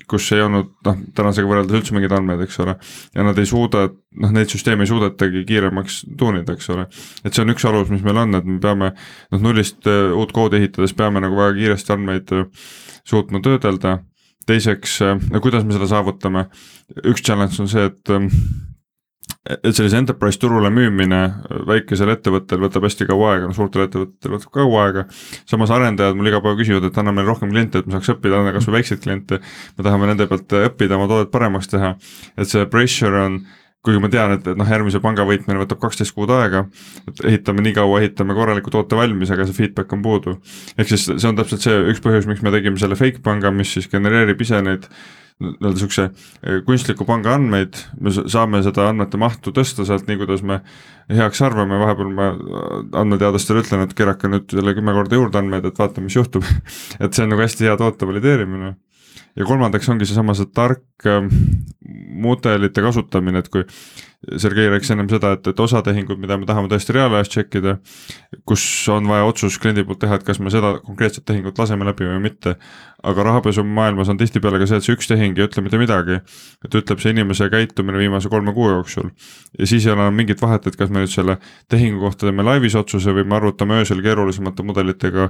[0.09, 2.79] kus ei olnud noh, tänasega võrreldes üldse mingeid andmeid, eks ole.
[3.13, 3.83] ja nad ei suuda,
[4.23, 6.87] noh neid süsteeme ei suudetagi kiiremaks tuunida, eks ole.
[7.21, 10.33] et see on üks alus, mis meil on, et me peame noh nullist uh, uut
[10.33, 12.49] koodi ehitades peame nagu väga kiiresti andmeid uh,
[13.09, 13.99] suutma töödelda.
[14.49, 16.47] teiseks, no kuidas me seda saavutame,
[17.05, 18.31] üks challenge on see, et um,
[19.49, 21.21] et sellise enterprise turule müümine
[21.69, 25.05] väikesel ettevõttel võtab hästi kaua aega, no suurtel ettevõtetel võtab kaua aega.
[25.49, 28.41] samas arendajad mul iga päev küsivad, et anna meile rohkem kliente, et me saaks õppida,
[28.41, 29.41] anna kasvõi väikseid kliente.
[29.79, 31.95] me tahame nende pealt õppida, oma toodet paremaks teha,
[32.37, 33.41] et see pressure on
[33.87, 36.65] kuigi ma tean, et, et noh, järgmise panga võitmine võtab kaksteist kuud aega,
[37.09, 40.35] et ehitame nii kaua, ehitame korraliku toote valmis, aga see feedback on puudu.
[40.77, 43.73] ehk siis see on täpselt see üks põhjus, miks me tegime selle fake panga, mis
[43.77, 44.91] siis genereerib ise neid
[45.39, 50.43] nii-öelda siukse eh, kunstliku panga andmeid, me saame seda andmete mahtu tõsta sealt nii, kuidas
[50.43, 50.59] me
[51.15, 52.33] heaks arvame, vahepeal ma
[53.05, 56.47] andmeteadlastele ütlen, et keerake nüüd jälle kümme korda juurde andmeid, et vaatame, mis juhtub
[57.03, 58.75] et see on nagu hästi hea toote valideerimine.
[59.39, 61.29] Ja kolmandaks ongi seesama see tark eh,
[62.19, 63.65] mudelite kasutamine, et kui
[64.43, 67.77] Sergei rääkis ennem seda, et, et osatehinguid, mida me tahame tõesti reaalajas tšekkida,
[68.49, 72.09] kus on vaja otsus kliendi poolt teha, et kas me seda konkreetset tehingut laseme läbi
[72.09, 72.57] või mitte.
[73.03, 76.19] Aga rahapesumaailmas on tihtipeale ka see, et see üks tehing ei ütle mitte midagi.
[76.65, 79.11] et ütleb see inimese käitumine viimase kolme kuu jooksul.
[79.59, 81.39] ja siis ei ole mingit vahet, et kas me nüüd selle
[81.71, 85.29] tehingu kohta teeme laivis otsuse või me arvutame öösel keerulisemate mudelitega.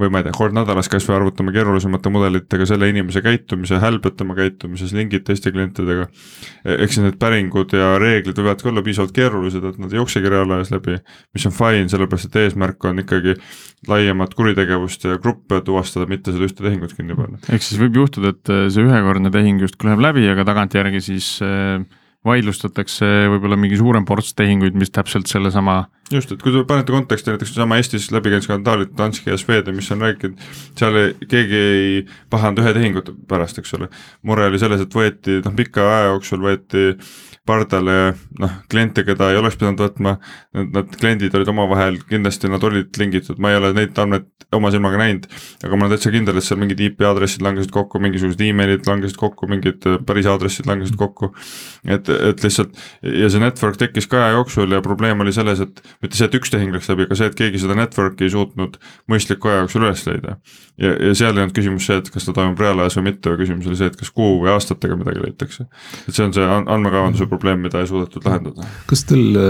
[0.00, 4.38] või ma ei tea, kord nädalas kasvõi arvutame keerulisemate mudelitega selle inimese käitumise, hälbed tema
[4.38, 6.06] käitumises, lingid teiste klientidega.
[6.64, 10.30] eks siis need päringud ja reeglid võivad ka olla piisavalt keerulised, et nad ei jooksegi
[10.30, 11.00] reaalajas läbi,
[11.34, 13.34] mis on fine, sellepärast et eesmärk on ikkagi
[13.88, 17.40] laiemat kuritegevust ja gruppe tuvastada, mitte seda ühte tehingut kinni panna.
[17.48, 21.80] ehk siis võib juhtuda, et see ühekordne tehing justkui läheb läbi, aga tagantjärgi siis äh,
[22.26, 27.32] vaidlustatakse võib-olla mingi suurem ports tehinguid, mis täpselt sellesama just, et kui te panete konteksti
[27.32, 30.46] näiteks seesama Eestis läbi käinud skandaalid Danske ja Sweden, mis on rääkinud,
[30.78, 30.98] seal
[31.30, 33.90] keegi ei pahanda ühe tehingu pärast, eks ole.
[34.26, 36.86] mure oli selles, et võeti noh, pika aja jooksul võeti
[37.46, 37.96] pardale
[38.38, 40.16] noh, kliente, keda ei oleks pidanud võtma.
[40.60, 44.98] Nad kliendid olid omavahel, kindlasti nad olid lingitud, ma ei ole neid andmeid oma silmaga
[45.00, 45.26] näinud.
[45.64, 49.18] aga ma olen täitsa kindel, et seal mingid IP aadressid langesid kokku, mingisugused emailid langesid
[49.20, 51.30] kokku, mingid äh, päris aadressid langesid kokku.
[51.86, 55.82] et, et lihtsalt ja see network tekkis ka aja jooksul ja probleem oli selles, et
[56.00, 58.78] mitte see, et üks tehing läks läbi, aga see, et keegi seda network'i ei suutnud
[59.10, 60.36] mõistliku aja jooksul üles leida.
[60.80, 63.42] ja, ja seal ei olnud küsimus see, et kas ta toimub reaalajas või mitte, vaid
[63.42, 65.66] küsimus oli see, et kas kuu või aastatega midagi leitakse.
[66.06, 68.68] et see on see andmekaevanduse probleem, mida ei suudetud lahendada.
[68.90, 69.40] kas teil,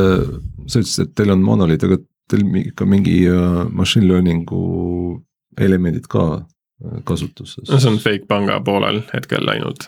[0.66, 4.60] sa ütlesid, et teil on monoliit, aga teil ikka mingi äh, machine learning'u
[5.60, 7.68] elemendid ka äh, kasutuses?
[7.68, 9.86] no see on fake panga poolel hetkel läinud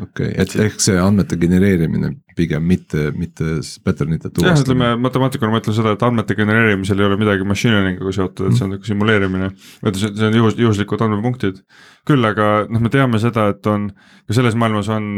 [0.00, 4.54] okei okay,, et ehk see andmete genereerimine pigem mitte, mitte pattern'ite tuvastamine.
[4.54, 8.48] jah, ütleme matemaatikuna ma ütlen seda, et andmete genereerimisel ei ole midagi machine learning'uga seotud,
[8.48, 9.52] et see on nagu simuleerimine.
[9.84, 11.62] või see on juhus, juhuslikud andmepunktid.
[12.08, 13.90] küll aga noh, me teame seda, et on,
[14.26, 15.12] ka selles maailmas on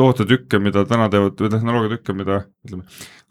[0.00, 2.84] tootetükke, mida täna teevad, või tehnoloogiatükke, mida ütleme,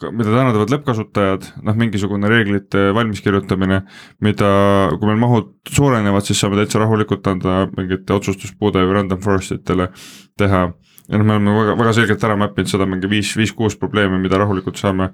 [0.10, 3.82] mida täna teevad lõppkasutajad, noh mingisugune reeglite valmis kirjutamine,
[4.26, 4.52] mida,
[4.96, 9.90] kui meil mahud suurenevad, siis saame täitsa rahulikult anda mingite otsustuspuude või random forest itele
[10.40, 10.70] teha
[11.10, 14.20] ja noh, me oleme väga, väga selgelt ära map inud seda mingi viis, viis-kuus probleemi,
[14.22, 15.10] mida rahulikult saame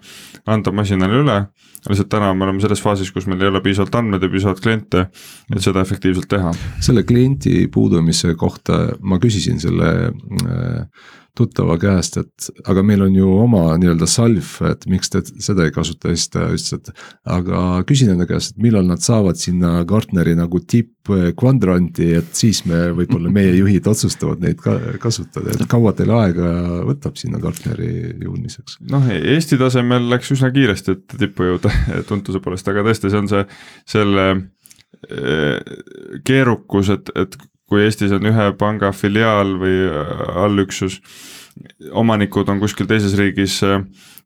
[0.51, 1.37] anda masinale üle.
[1.85, 5.05] lihtsalt täna me oleme selles faasis, kus meil ei ole piisavalt andmeid ja piisavalt kliente,
[5.53, 6.51] et seda efektiivselt teha.
[6.83, 11.05] selle kliendi puudumise kohta ma küsisin selle äh,
[11.35, 15.73] tuttava käest, et aga meil on ju oma nii-öelda salv, et miks te seda ei
[15.75, 16.91] kasuta, siis ta ütles, et.
[17.35, 22.85] aga küsin enda käest, et millal nad saavad sinna Gartneri nagu tippkvadranti, et siis me
[22.97, 26.51] võib-olla meie juhid otsustavad neid ka kasutada, et kaua teil aega
[26.87, 27.91] võtab sinna Gartneri
[28.23, 28.79] jõudmiseks?
[28.91, 31.73] noh, Eesti tasemel läks üsna kiiresti, et tippu jõuda
[32.09, 33.43] tuntuse poolest, aga tõesti, see on see,
[33.97, 34.29] selle
[35.09, 35.59] eh,
[36.25, 37.37] keerukus, et, et
[37.69, 40.11] kui Eestis on ühe panga filiaal või äh,
[40.45, 40.99] allüksus,
[41.95, 43.81] omanikud on kuskil teises riigis, äh,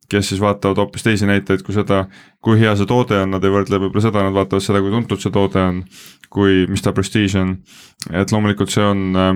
[0.10, 2.04] kes siis vaatavad hoopis teisi näitajaid kui seda,
[2.44, 5.22] kui hea see toode on, nad ei võrdle võib-olla seda, nad vaatavad seda, kui tuntud
[5.22, 5.84] see toode on,
[6.34, 7.58] kui, mis ta prestiiž on.
[8.12, 9.34] et loomulikult see on äh,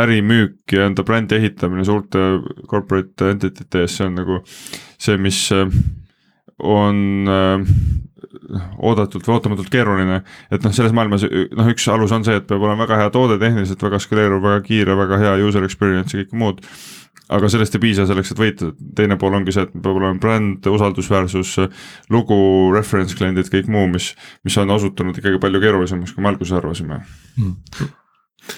[0.00, 2.22] ärimüük ja enda brändi ehitamine suurte
[2.70, 5.42] corporate entity ees, see on nagu see, mis
[6.58, 7.26] on
[8.78, 10.20] oodatult või ootamatult keeruline.
[10.50, 13.40] et noh, selles maailmas noh, üks alus on see, et peab olema väga hea toode,
[13.42, 16.62] tehniliselt väga skaleeruv, väga kiire, väga hea user experience ja kõike muud.
[17.28, 20.66] aga sellest ei piisa selleks, et võita, teine pool ongi see, et peab olema bränd,
[20.70, 21.56] usaldusväärsus,
[22.14, 22.38] lugu,
[22.74, 24.12] reference kliendid, kõik muu, mis,
[24.46, 27.02] mis on osutunud ikkagi palju keerulisemaks, kui me alguses arvasime
[27.36, 27.94] mm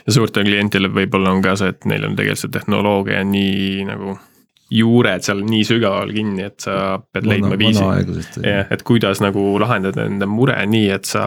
[0.07, 4.19] ja suurtel klientidel võib-olla on ka see, et neil on tegelikult see tehnoloogia nii nagu
[4.71, 8.43] juured seal nii sügaval kinni, et sa pead vana, leidma viisi.
[8.45, 11.23] jah, et kuidas nagu lahendada enda mure nii, et sa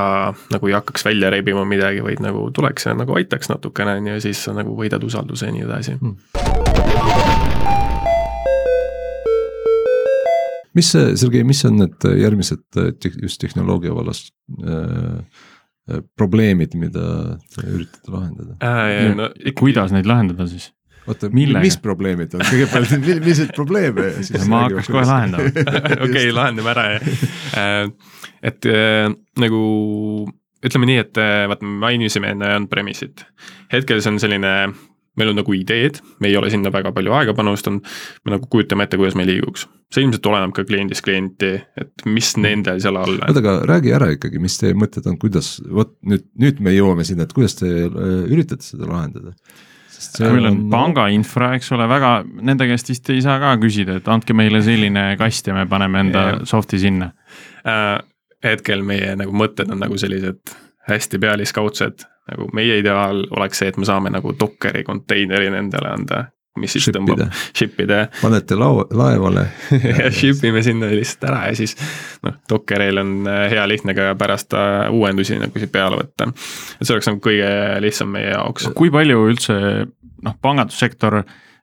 [0.54, 4.18] nagu ei hakkaks välja rebima midagi, vaid nagu tuleks ja nagu aitaks natukene, on ju,
[4.20, 6.16] ja siis sa nagu võidad usalduse ja nii edasi hmm..
[10.78, 12.82] mis, Sergei, mis on need järgmised
[13.24, 14.28] just tehnoloogia vallas
[14.62, 15.18] äh,
[16.18, 19.10] probleemid, mida te üritate lahendada äh,?
[19.18, 20.70] No, kuidas neid lahendada siis?
[21.12, 25.68] Oota, mis probleemid on, kõigepealt milliseid probleeme siis ma hakkaks kohe lahendama.
[26.08, 27.02] Okei, lahendame ära ja
[27.62, 29.10] äh, et äh,
[29.42, 29.64] nagu
[30.62, 33.26] ütleme nii, et äh, vaata, me mainisime enne on-premise'it.
[33.74, 34.52] hetkel see on selline,
[35.18, 37.86] meil on nagu ideed, me ei ole sinna väga palju aega panustanud,
[38.26, 39.68] me nagu kujutame ette, kuidas me liiguks.
[39.92, 43.26] see ilmselt oleneb ka kliendist klienti, et mis nendel seal all on.
[43.28, 47.06] oota, aga räägi ära ikkagi, mis teie mõtted on, kuidas, vot nüüd, nüüd me jõuame
[47.08, 49.36] sinna, et kuidas te üritate seda lahendada
[50.24, 54.10] meil on panga infra, eks ole, väga, nende käest vist ei saa ka küsida, et
[54.12, 56.42] andke meile selline kast ja me paneme enda yeah.
[56.50, 57.12] soft'i sinna
[57.68, 57.96] äh,.
[58.44, 60.56] hetkel meie nagu mõtted on nagu sellised
[60.90, 66.24] hästi pealiskaudsed, nagu meie ideaal oleks see, et me saame nagu Dockeri konteineri nendele anda
[66.60, 67.00] mis siis Shipide.
[67.00, 68.00] tõmbab, ship ide.
[68.20, 69.46] panete lao-, laevale
[70.02, 71.78] ja ship ime sinna lihtsalt ära ja siis
[72.26, 74.54] noh, Dockeril on äh, hea lihtne ka pärast
[74.92, 76.30] uuendusi nagu siit peale võtta.
[76.32, 77.50] et see oleks nagu kõige
[77.84, 78.70] lihtsam meie jaoks.
[78.76, 79.58] kui palju üldse
[80.22, 81.22] noh, pangandussektor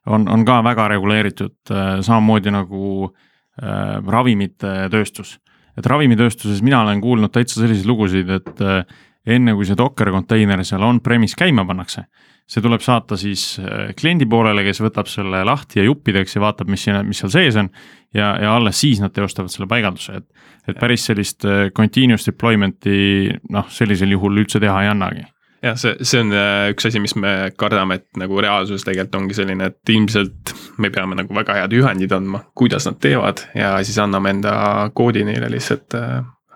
[0.09, 5.37] on, on ka väga reguleeritud, äh, samamoodi nagu äh, ravimitööstus.
[5.79, 8.81] et ravimitööstuses mina olen kuulnud täitsa selliseid lugusid, et äh,
[9.27, 12.05] enne kui see Docker konteiner seal on-premise käima pannakse.
[12.49, 16.71] See tuleb saata siis äh, kliendi poolele, kes võtab selle lahti ja juppideks ja vaatab,
[16.71, 17.69] mis siin, mis seal sees on.
[18.13, 23.35] ja, ja alles siis nad teostavad selle paigalduse, et, et päris sellist äh, continuous deployment'i
[23.53, 25.27] noh, sellisel juhul üldse teha ei annagi.
[25.61, 29.37] Jah, see, see on äh, üks asi, mis me kardame, et nagu reaalsus tegelikult ongi
[29.37, 33.43] selline, et ilmselt me peame nagu väga head juhendid andma, kuidas nad teevad.
[33.53, 34.55] Ja siis anname enda
[34.95, 35.99] koodi neile lihtsalt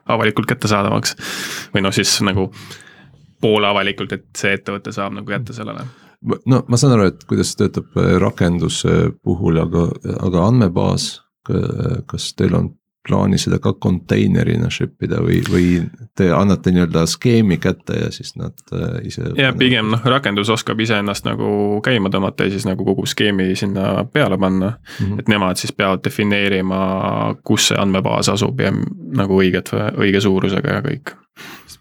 [0.09, 1.15] avalikult kättesaadavaks.
[1.73, 2.49] või noh, siis nagu
[3.41, 5.87] poolavalikult, et see ettevõte saab nagu jätta sellele
[6.45, 9.89] no ma saan aru, et kuidas töötab äh, rakenduse puhul, aga,
[10.23, 11.09] aga andmebaas,
[12.07, 12.69] kas teil on
[13.07, 15.65] plaanis seda ka konteinerina ship ida või, või
[16.17, 19.33] te annate nii-öelda skeemi kätte ja siis nad äh, ise.
[19.37, 24.05] ja pigem noh, rakendus oskab iseennast nagu käima tõmmata ja siis nagu kogu skeemi sinna
[24.13, 25.05] peale panna mm.
[25.05, 25.19] -hmm.
[25.19, 26.79] et nemad siis peavad defineerima,
[27.43, 28.71] kus see andmebaas asub ja
[29.17, 31.15] nagu õiget, õige suurusega ja kõik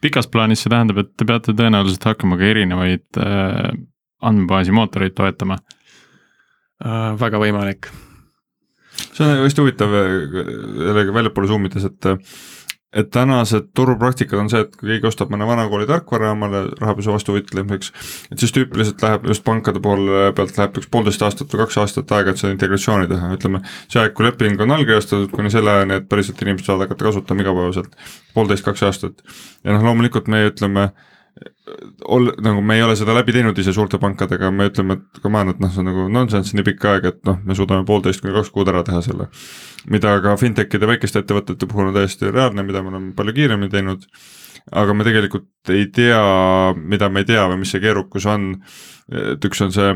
[0.03, 3.70] pikas plaanis see tähendab, et te peate tõenäoliselt hakkama ka erinevaid äh,
[4.23, 5.59] andmebaasi mootoreid toetama
[6.83, 7.12] äh,.
[7.20, 7.93] väga võimalik.
[9.12, 12.12] See on hästi huvitav jällegi väljapoole zoom ides, et
[12.92, 17.32] et tänased turupraktikad on see, et kui keegi ostab mõne vanakooli tarkvara omale rahapesu vastu
[17.32, 17.92] võitlemiseks,
[18.34, 22.12] et siis tüüpiliselt läheb just pankade poole pealt läheb üks poolteist aastat või kaks aastat
[22.12, 23.62] aega, et seda integratsiooni teha, ütleme.
[23.88, 27.46] see aeg, kui leping on allkirjastatud, kuni selle ajani, et päriselt inimesed saavad hakata kasutama
[27.46, 27.96] igapäevaselt,
[28.36, 29.24] poolteist, kaks aastat.
[29.64, 30.90] ja noh, loomulikult me ütleme
[32.05, 35.41] ol-, nagu me ei ole seda läbi teinud ise suurte pankadega, me ütleme, et come
[35.41, 38.22] on, et noh, see on nagu nonsense nii pikk aeg, et noh, me suudame poolteist
[38.22, 39.28] kuni kaks kuud ära teha selle.
[39.91, 44.07] mida ka fintech'ide väikeste ettevõtete puhul on täiesti reaalne, mida me oleme palju kiiremini teinud
[44.70, 46.22] aga me tegelikult ei tea,
[46.76, 48.52] mida me ei tea või mis see keerukus on.
[49.12, 49.88] et üks on see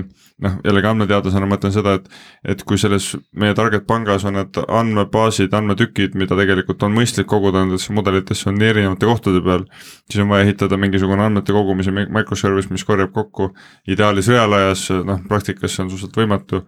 [0.42, 2.08] noh, jällegi andmeteadlasena ma ütlen seda, et,
[2.44, 7.62] et kui selles meie target pangas on need andmebaasid, andmetükid, mida tegelikult on mõistlik koguda
[7.64, 9.64] nendesse mudelitesse, on nii erinevate kohtade peal.
[10.10, 13.52] siis on vaja ehitada mingisugune andmete kogumise microservice, mis korjab kokku
[13.88, 16.64] ideaalis reaalajas, noh praktikas see on suhteliselt võimatu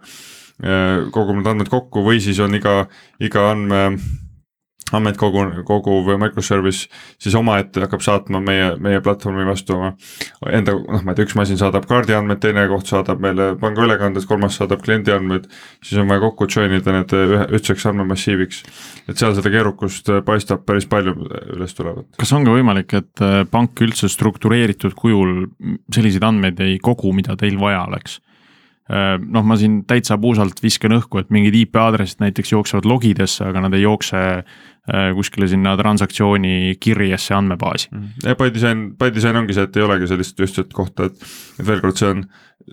[0.59, 2.81] kogub need andmed kokku või siis on iga,
[3.23, 3.83] iga andme
[4.95, 6.87] andmeid koguv microservice
[7.21, 9.91] siis omaette hakkab saatma meie, meie platvormi vastu oma
[10.49, 14.57] enda, noh, ma ei tea, üks masin saadab kaardiandmeid, teine koht saadab meile pangaülekanded, kolmas
[14.59, 15.49] saadab kliendi andmeid,
[15.85, 18.63] siis on vaja kokku join ida need ühe, ühtseks andmemassiiviks.
[19.09, 21.15] et seal seda keerukust paistab päris palju
[21.55, 22.07] üles tulevat.
[22.19, 25.45] kas on ka võimalik, et äh, pank üldse struktureeritud kujul
[25.93, 28.19] selliseid andmeid ei kogu, mida teil vaja oleks?
[28.89, 33.45] Äh, noh, ma siin täitsa puusalt viskan õhku, et mingid IP aadressid näiteks jooksevad logidesse,
[33.45, 34.23] aga nad ei jookse
[34.89, 37.89] Äh, kuskile sinna transaktsiooni kirjesse andmebaasi.
[37.91, 38.05] Mhm.
[38.25, 41.25] ja by design, by design ongi see, et ei olegi sellist ühtset kohta, et,
[41.59, 42.23] et veel kord, see on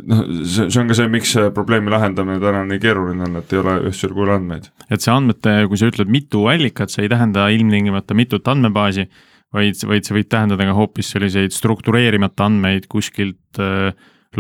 [0.09, 3.53] noh, see, see on ka see, miks see probleemi lahendamine täna nii keeruline on, et
[3.53, 4.71] ei ole ühtsel kujul andmeid.
[4.89, 9.09] et see andmete, kui sa ütled mitu allikat, see ei tähenda ilmtingimata mitut andmebaasi,
[9.53, 13.91] vaid, vaid see võib tähendada ka hoopis selliseid struktureerimata andmeid kuskilt äh,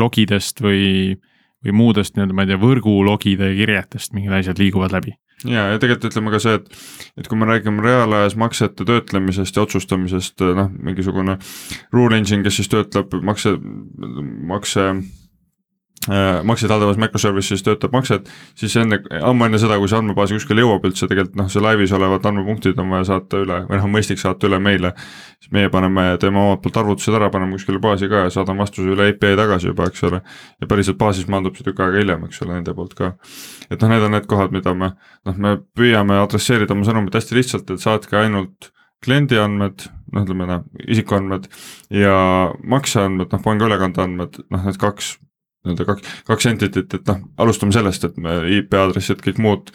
[0.01, 1.19] logidest või,
[1.67, 5.17] või muudest nii-öelda, ma ei tea, võrgulogide kirjetest mingid asjad liiguvad läbi.
[5.45, 6.71] Ja, ja tegelikult ütleme ka see, et,
[7.21, 11.37] et kui me räägime reaalajas maksete töötlemisest ja otsustamisest, noh, mingisugune
[11.93, 13.53] rule engine, kes siis töötleb makse,
[14.49, 14.89] makse
[16.47, 18.29] makseid haldavas microservice'is töötab maksed,
[18.59, 21.95] siis enne, ammu enne seda, kui see andmebaasi kuskile jõuab üldse, tegelikult noh, see laivis
[21.97, 24.93] olevad andmepunktid on vaja saata üle või noh, mõistlik saata üle meile.
[25.41, 28.95] siis meie paneme, teeme omalt poolt arvutused ära, paneme kuskile baasi ka ja saadame vastuse
[28.95, 30.23] üle API tagasi juba, eks ole.
[30.61, 33.13] ja päriselt baasis maandub see tükk aega hiljem, eks ole, nende poolt ka.
[33.71, 34.93] et noh, need on need kohad, mida me
[35.27, 38.71] noh, me püüame adresseerida oma sõnumit hästi lihtsalt, et saatke ainult
[39.03, 41.51] kliendi andmed, noh, ütleme noh, isikuandmed
[41.91, 42.17] ja
[42.63, 45.17] makseandmed, noh, pangaülekande andmed, noh, need kaks
[45.67, 49.73] nii-öelda kaks, kaks entity't, et noh, alustame sellest, et me IP aadressid, kõik muud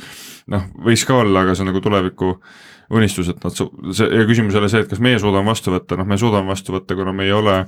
[0.51, 2.35] noh, võiks ka olla, aga see on nagu tuleviku
[2.91, 5.99] unistus, et nad, see ja küsimus ei ole see, et kas meie suudame vastu võtta,
[5.99, 7.61] noh, me suudame vastu võtta, kuna me ei ole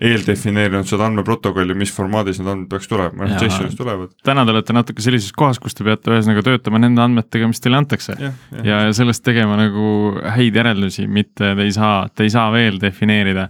[0.00, 4.12] eeldefineerinud seda andmeprotokolli, mis formaadis need andmed peaks tulema, noh JSON-is tulevad.
[4.24, 7.80] täna te olete natuke sellises kohas, kus te peate ühesõnaga töötama nende andmetega, mis teile
[7.80, 8.14] antakse.
[8.20, 8.30] ja,
[8.62, 12.80] ja, ja sellest tegema nagu häid järeldusi, mitte te ei saa, te ei saa veel
[12.80, 13.48] defineerida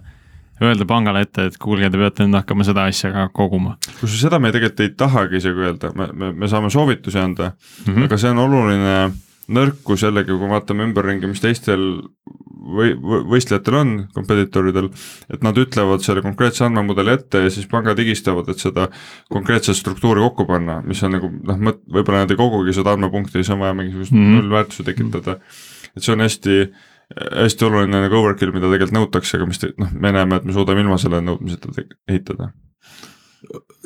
[0.61, 3.77] öelda pangale ette, et kuulge, te peate nüüd hakkama seda asja ka koguma.
[3.99, 7.93] kusjuures seda me tegelikult ei tahagi isegi öelda, me, me, me saame soovitusi anda mm,
[7.93, 8.07] -hmm.
[8.07, 8.95] aga see on oluline
[9.51, 11.81] nõrkus jällegi, kui vaatame ümberringi, mis teistel
[12.61, 12.93] või,
[13.31, 14.89] võistlejatel on, kompetitoridel,
[15.33, 18.87] et nad ütlevad selle konkreetse andmemudeli ette ja siis pangad higistavad, et seda
[19.33, 23.51] konkreetset struktuuri kokku panna, mis on nagu noh, võib-olla nad ei kogugi seda andmepunkti, siis
[23.55, 24.39] on vaja mingisugust mm -hmm.
[24.39, 25.37] nullväärtuse tekitada.
[25.95, 26.71] et see on hästi
[27.15, 30.55] hästi oluline nagu overkill, mida tegelikult nõutakse, aga mis te, noh, me näeme, et me
[30.55, 31.73] suudame ilma selle nõudmiseta
[32.09, 32.51] ehitada.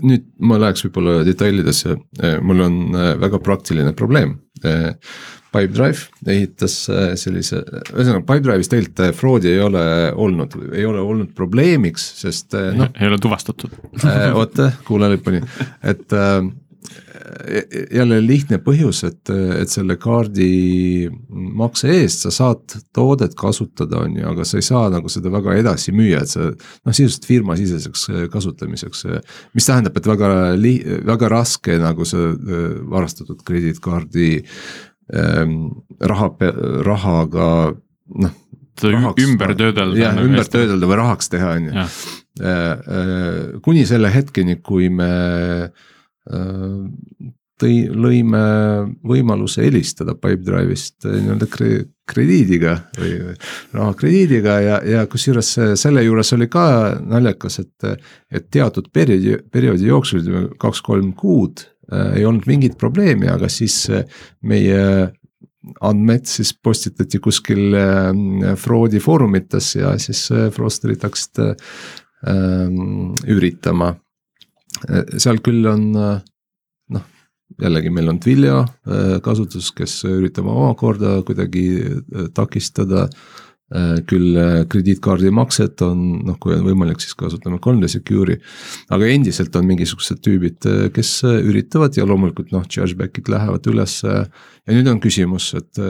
[0.03, 1.95] nüüd ma läheks võib-olla detailidesse,
[2.43, 4.35] mul on äh, väga praktiline probleem.
[4.65, 4.91] Äh,
[5.55, 7.61] Pipedrive ehitas äh, sellise,
[7.93, 12.91] ühesõnaga Pipedrive'is tegelikult fraudi ei ole olnud, ei ole olnud probleemiks, sest noh.
[12.99, 13.71] ei ole tuvastatud
[14.35, 15.39] oota, kuule lõpuni,
[15.87, 16.11] et
[17.93, 24.25] jälle lihtne põhjus, et, et selle kaardi makse eest sa saad toodet kasutada, on ju,
[24.29, 29.05] aga sa ei saa nagu seda väga edasi müüa, et sa noh, sisuliselt firmasiseseks kasutamiseks.
[29.53, 30.29] mis tähendab, et väga
[30.59, 32.33] li-, väga raske nagu see
[32.91, 34.29] varastatud krediitkaardi
[35.15, 35.57] ähm,
[35.99, 36.31] raha,
[36.85, 37.49] rahaga
[38.21, 38.35] noh.
[39.23, 39.97] ümber töödelda.
[39.97, 41.89] jah, nagu ümber töödelda või rahaks teha, on ju.
[42.43, 45.69] Äh, äh, kuni selle hetkeni, kui me
[47.61, 48.41] tõi, lõime
[49.05, 51.69] võimaluse helistada Pipedrive'ist äh, nii-öelda kre,
[52.09, 53.13] krediidiga või
[53.73, 56.65] rahakrediidiga ja, ja kusjuures selle juures oli ka
[57.01, 63.49] naljakas, et, et teatud perioodi, perioodi jooksul, kaks-kolm kuud äh, ei olnud mingit probleemi, aga
[63.51, 64.05] siis äh,
[64.45, 65.11] meie
[65.81, 71.55] andmed siis postitati kuskil äh, Fraudi foorumites ja siis äh, fraudsterid hakkasid äh,
[73.31, 73.93] üritama
[75.21, 77.05] seal küll on noh,
[77.61, 83.09] jällegi meil on Twilio äh, kasutus, kes üritab omakorda kuidagi äh, takistada.
[83.73, 84.37] Äh, küll
[84.69, 88.37] krediitkaardi makset on noh, kui on võimalik, siis kasutame 3D Secure'i.
[88.93, 94.03] aga endiselt on mingisugused tüübid, kes üritavad ja loomulikult noh, chargeback'id lähevad üles.
[94.05, 95.81] ja nüüd on küsimus, et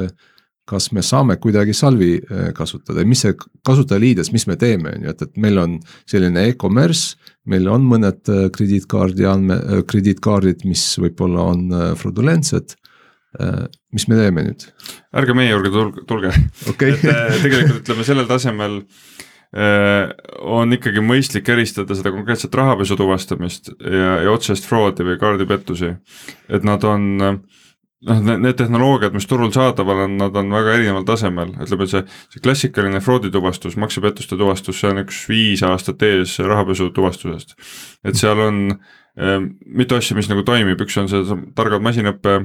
[0.69, 3.35] kas me saame kuidagi salvi äh, kasutada mis see
[3.65, 5.77] kasutajaliides, mis me teeme, on ju, et, et meil on
[6.09, 7.15] selline e-commerce.
[7.45, 9.59] meil on mõned äh, krediitkaardi andme,
[9.89, 12.77] krediitkaardid, mis võib-olla on fraudulentsed.
[13.91, 14.61] mis me teeme nüüd?
[15.19, 16.29] ärge meie juurde tulge, tulge
[16.71, 16.93] okay.
[16.95, 18.77] et tegelikult ütleme sellel tasemel
[20.55, 25.91] on ikkagi mõistlik eristada seda konkreetset rahapesu tuvastamist ja, ja otsest fraudi või kaardipettusi.
[26.47, 27.43] et nad on
[28.05, 32.03] noh, need tehnoloogiad, mis turul saadaval on, nad on väga erineval tasemel, ütleme see,
[32.33, 37.55] see klassikaline fraudi tuvastus, maksepettuste tuvastus, see on üks viis aastat ees rahapesu tuvastusest.
[38.05, 42.39] et seal on äh, mitu asja, mis nagu toimib, üks on see targad masinõppe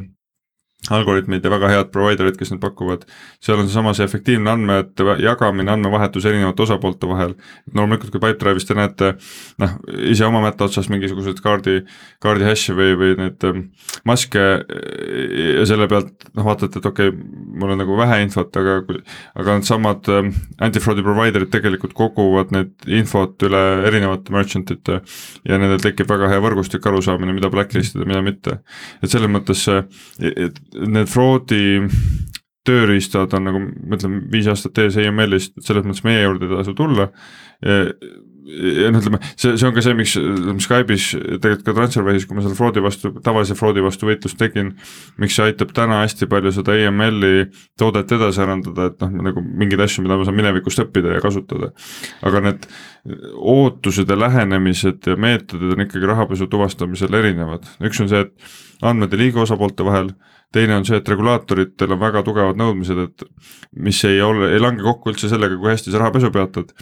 [0.89, 3.05] algoritmid ja väga head provider'id, kes neid pakuvad.
[3.41, 7.35] seal on seesama see efektiivne andmete jagamine, andmevahetus erinevate osapoolte vahel.
[7.75, 9.11] loomulikult, kui Pipedrive'is te näete
[9.61, 9.75] noh,
[10.09, 11.83] ise oma mätta otsas mingisuguseid kaardi,
[12.25, 13.67] kaardi hash'e või, või neid ähm,
[14.09, 17.29] maske ja selle pealt noh, vaatate, et okei okay,,
[17.61, 18.81] mul on nagu vähe infot, aga,
[19.37, 20.33] aga needsamad ähm,
[20.65, 25.03] anti-fraud'i provider'id tegelikult koguvad need infot üle erinevate merchant ite
[25.45, 28.59] ja nendel tekib väga hea võrgustik, arusaamine, mida blacklist ida, mida mitte.
[29.05, 31.63] et selles mõttes et need fraudi
[32.69, 36.75] tööriistad on nagu, ma ütlen, viis aastat ees EML-ist, selles mõttes meie juurde ei tasu
[36.77, 37.09] tulla.
[37.65, 40.15] ja noh, ütleme see, see on ka see, miks
[40.65, 41.07] Skype'is
[41.43, 44.73] tegelikult ka Transferwise'is, kui ma selle fraudi vastu, tavalise fraudi vastu võitlust tegin.
[45.21, 47.47] miks see aitab täna hästi palju seda EML-i
[47.81, 51.73] toodet edasi arendada, et noh, nagu mingeid asju, mida ma saan minevikust õppida ja kasutada.
[52.27, 52.67] aga need
[53.41, 59.17] ootused ja lähenemised ja meetodid on ikkagi rahapesu tuvastamisel erinevad, üks on see, et andmed
[59.17, 60.13] ei liigu osapoolte vahel
[60.55, 63.25] teine on see, et regulaatoritel on väga tugevad nõudmised, et
[63.87, 66.73] mis ei ole, ei lange kokku üldse sellega, kui hästi sa rahapesu peatad,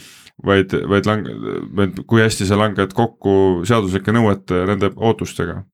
[0.44, 1.28] vaid, vaid lang-,
[1.76, 5.64] vaid kui hästi sa langed kokku seaduslike nõuete ja nende ootustega.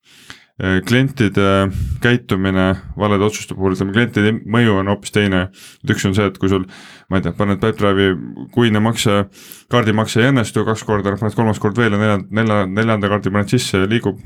[0.86, 1.68] klientide
[1.98, 5.40] käitumine valede otsuste puhul, ütleme klientide mõju on hoopis teine,
[5.82, 6.68] et üks on see, et kui sul
[7.10, 8.14] ma ei tea, paned Pipedrive'i
[8.54, 9.24] kuine makse,
[9.70, 13.50] kaardimakse ei õnnestu kaks korda, paned kolmas kord veel ja neljanda, nelja, neljanda kaardi paned
[13.50, 14.22] sisse ja liigub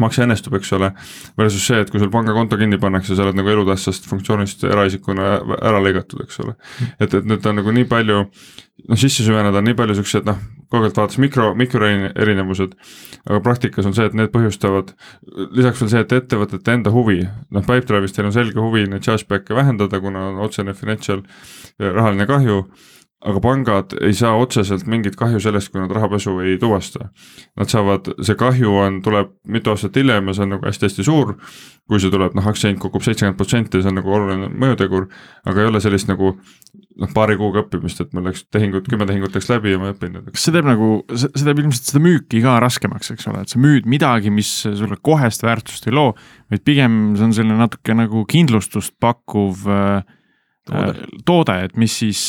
[0.00, 0.92] makse õnnestub, eks ole,
[1.38, 5.80] versus see, et kui sul pangakonto kinni pannakse, sa oled nagu elutähtsast funktsioonist eraisikuna ära
[5.84, 6.54] lõigatud, eks ole.
[6.98, 8.20] et, et nüüd on nagu nii palju,
[8.88, 10.38] noh sisse süveneda on nii palju siuksed noh,
[10.72, 12.78] kaugelt vaadates mikro, mikroerinevused,
[13.28, 14.94] aga praktikas on see, et need põhjustavad,
[15.52, 17.20] lisaks veel see, et ettevõtete enda huvi,
[17.52, 21.24] noh Pipedrive'is teil on selge huvi neid chargeback'e vähendada, kuna on otsene financial
[21.78, 22.64] rahaline kahju
[23.22, 27.08] aga pangad ei saa otseselt mingit kahju sellest, kui nad rahapesu ei tuvasta.
[27.58, 31.36] Nad saavad, see kahju on, tuleb mitu aastat hiljem ja see on nagu hästi-hästi suur.
[31.90, 35.08] kui see tuleb, noh aktsiahind kukub seitsekümmend protsenti, see on nagu oluline mõjutegur,
[35.50, 39.34] aga ei ole sellist nagu noh, paari kuuga õppimist, et mul läks tehingud, kümme tehingut
[39.36, 40.30] läks läbi ja ma õpin nüüd.
[40.32, 43.60] kas see teeb nagu, see teeb ilmselt seda müüki ka raskemaks, eks ole, et sa
[43.60, 46.14] müüd midagi, mis sulle kohest väärtust ei loo,
[46.54, 50.16] vaid pigem see on selline natuke nagu kindlustust pakkuv äh,
[50.70, 52.24] toode, toode, et mis siis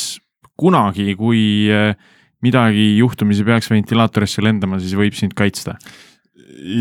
[0.59, 1.93] kunagi, kui eh,
[2.43, 5.77] midagi juhtumisi peaks ventilaatorisse lendama, siis võib sind kaitsta.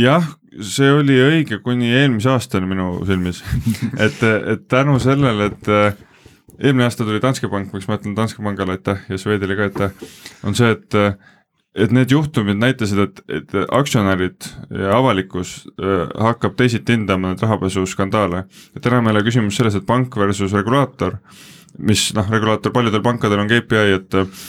[0.02, 0.26] jah,
[0.60, 3.40] see oli õige kuni eelmise aastani minu silmis
[4.06, 6.00] et, et tänu sellele, et eh,
[6.58, 10.10] eelmine aasta tuli Danske Bank, miks ma ütlen Danske Pangale aitäh ja Swedile ka aitäh,
[10.44, 10.98] on see, et
[11.72, 14.44] et need juhtumid näitasid, et, et aktsionärid
[14.76, 18.44] ja avalikkus äh, hakkab teisiti hindama neid rahapesuskandaale.
[18.76, 21.16] et enam ei ole küsimus selles, et pank versus regulaator
[21.78, 24.44] mis noh, regulaator paljudel pankadel on KPI, et äh,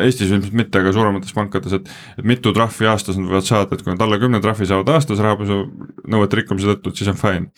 [0.00, 3.84] Eestis ilmselt mitte, aga suuremates pankades, et et mitu trahvi aastas nad võivad saada, et
[3.84, 5.58] kui nad alla kümne trahvi saavad aastas rahapesu
[6.10, 7.50] nõuete rikkumise tõttu, et siis on fine.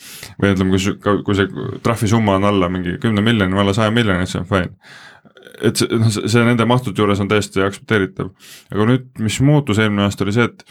[0.43, 4.27] või ütleme, kui, kui see trahvisumma on alla mingi kümne miljoni või alla saja miljoni,
[4.27, 4.75] siis on fine
[5.65, 8.33] et see, noh, see nende mahtude juures on täiesti aktsepteeritav.
[8.75, 10.65] aga nüüd, mis muutus eelmine aasta, oli see, et,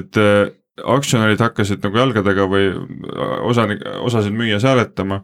[0.00, 0.52] et äh,
[0.86, 2.70] aktsionärid hakkasid nagu jalgadega või
[3.50, 5.20] osanik, osasid müüas hääletama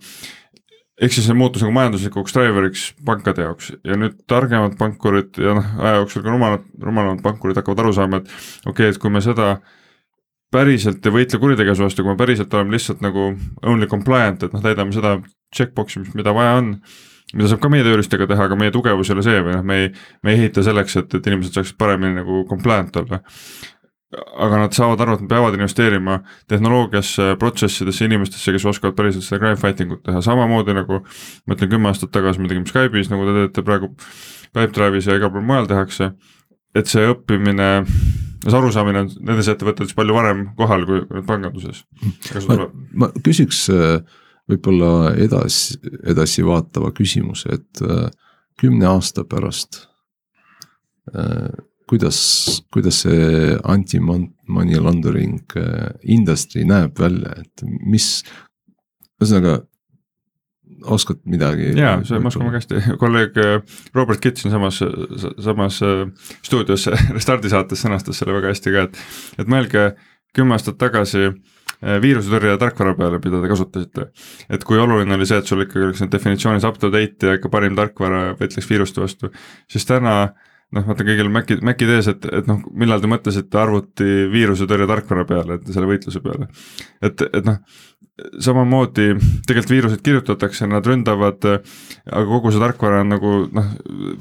[0.96, 5.72] ehk siis see muutus nagu majanduslikuks driver'iks pankade jaoks ja nüüd targemad pankurid ja noh,
[5.82, 8.30] aja jooksul ka rumalad, rumalamad pankurid hakkavad aru saama, et
[8.64, 9.56] okei okay,, et kui me seda
[10.54, 13.28] päriselt ei võitle kuritegevuse vastu, kui me päriselt oleme lihtsalt nagu
[13.66, 15.18] only compliant, et noh, täidame seda
[15.54, 16.72] checkbox'i, mis, mida vaja on.
[17.34, 19.80] mida saab ka meie tööriistega teha, aga meie tugevus ei ole see või noh, me
[19.82, 19.88] ei,
[20.22, 23.18] me ei ehita selleks, et, et inimesed saaksid paremini nagu compliant olla
[24.16, 26.18] aga nad saavad aru, et nad peavad investeerima
[26.50, 31.70] tehnoloogiasse, protsessidesse, inimestesse, kes oskavad päriselt seda crime fighting ut teha, samamoodi nagu ma ütlen,
[31.72, 33.92] kümme aastat tagasi me tegime Skype'is, nagu te teete praegu
[34.56, 36.12] Pipedrive'is ja igal pool mujal tehakse,
[36.76, 37.70] et see õppimine,
[38.46, 41.84] see arusaamine on nendes ettevõtetes palju varem kohal kui panganduses.
[42.48, 42.70] ma,
[43.04, 43.98] ma küsiks äh,
[44.50, 48.08] võib-olla edasi, edasivaatava küsimuse, et äh,
[48.60, 49.84] kümne aasta pärast
[51.12, 51.50] äh,
[51.88, 52.18] kuidas,
[52.74, 58.20] kuidas see anti-money laundering äh, industry näeb välja, et mis,
[59.20, 59.60] ühesõnaga
[60.84, 61.70] oskad midagi?
[61.78, 64.80] jaa, see ma oskan väga hästi, kolleeg äh, Robert Kitt siinsamas,
[65.42, 66.06] samas äh,
[66.46, 69.04] stuudios Restardi saates sõnastas selle väga hästi ka, et,
[69.42, 69.88] et mõelge
[70.36, 74.08] kümme aastat tagasi äh, viirusetõrje tarkvara peale, mida te kasutasite.
[74.50, 77.38] et kui oluline oli see, et sul ikkagi oleks need definitsioonis up to date ja
[77.38, 79.32] ikka parim tarkvara võitleks viiruste vastu,
[79.70, 80.18] siis täna
[80.74, 85.26] noh, vaata kõigil Maci, Maci tees, et, et noh, millal te mõtlesite arvuti viirusetõrje tarkvara
[85.28, 86.48] peale, et selle võitluse peale.
[87.04, 87.60] et, et noh,
[88.16, 89.10] samamoodi
[89.46, 93.68] tegelikult viirused kirjutatakse, nad ründavad, aga kogu see tarkvara on nagu noh,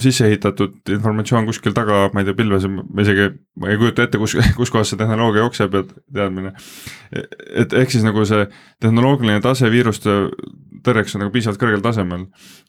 [0.02, 3.30] sisse ehitatud informatsioon kuskil taga, ma ei tea, pilves, ma isegi,
[3.62, 6.52] ma ei kujuta ette, kus, kus kohas see tehnoloogia jookseb ja teadmine.
[7.56, 8.50] et ehk siis nagu see
[8.84, 10.20] tehnoloogiline tase viiruste
[10.86, 12.26] tõrjeks on nagu piisavalt kõrgel tasemel.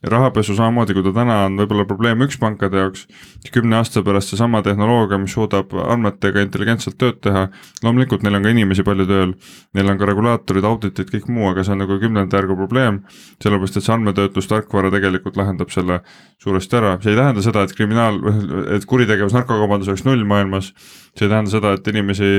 [0.07, 3.07] rahapesu samamoodi, kui ta täna on võib-olla probleem üks pankade jaoks,
[3.53, 7.47] kümne aasta pärast seesama tehnoloogia, mis suudab andmetega intelligentselt tööd teha,
[7.85, 9.35] loomulikult neil on ka inimesi palju tööl,
[9.75, 13.01] neil on ka regulaatorid, auditid, kõik muu, aga see on nagu kümnenda järgu probleem,
[13.43, 16.01] sellepärast et see andmetöötlustarkvara tegelikult lahendab selle
[16.43, 18.21] suuresti ära, see ei tähenda seda, et kriminaal,
[18.77, 20.73] et kuritegevus, narkokaubandus oleks null maailmas,
[21.17, 22.31] see ei tähenda seda, et inimesi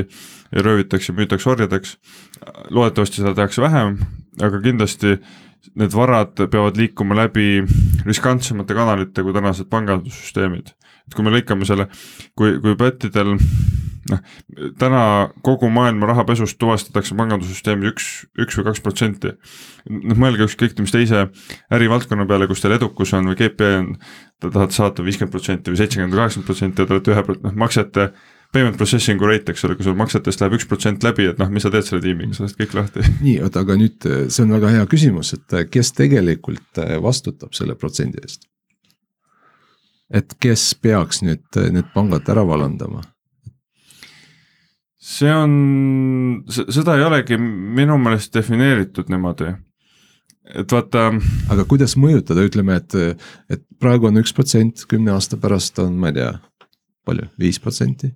[0.53, 1.97] röövitakse, müütakse orjadeks,
[2.69, 3.99] loodetavasti seda tehakse vähem,
[4.41, 5.17] aga kindlasti
[5.77, 7.63] need varad peavad liikuma läbi
[8.05, 10.71] riskantsemate kanalite kui tänased pangandussüsteemid.
[11.07, 11.87] Et kui me lõikame selle,
[12.37, 13.35] kui, kui pättidel
[14.11, 14.21] noh,
[14.79, 15.01] täna
[15.45, 18.07] kogu maailma rahapesust tuvastatakse pangandussüsteemis üks,
[18.43, 19.33] üks või kaks protsenti.
[19.89, 21.27] noh, mõelge ükskõik mis teise
[21.73, 23.93] ärivaldkonna peale, kus teil edukus on või KPI on,
[24.41, 27.61] te tahate saata viiskümmend protsenti või seitsekümmend või kaheksakümmend protsenti ja te olete ühe, noh
[27.65, 28.09] maksete
[28.55, 31.65] payment processing'u rate, eks ole, kui sul maksetest läheb üks protsent läbi, et noh, mis
[31.67, 33.03] sa teed selle tiimiga, sa lased kõik lahti.
[33.25, 38.23] nii, oota, aga nüüd see on väga hea küsimus, et kes tegelikult vastutab selle protsendi
[38.23, 38.47] eest?
[40.13, 43.03] Et kes peaks nüüd need pangad ära vallandama?
[45.07, 45.53] see on,
[46.49, 49.53] seda ei olegi minu meelest defineeritud niimoodi.
[50.55, 51.09] et vaata.
[51.51, 52.95] aga kuidas mõjutada, ütleme, et,
[53.51, 56.31] et praegu on üks protsent, kümne aasta pärast on, ma ei tea,
[57.07, 58.11] palju, viis protsenti?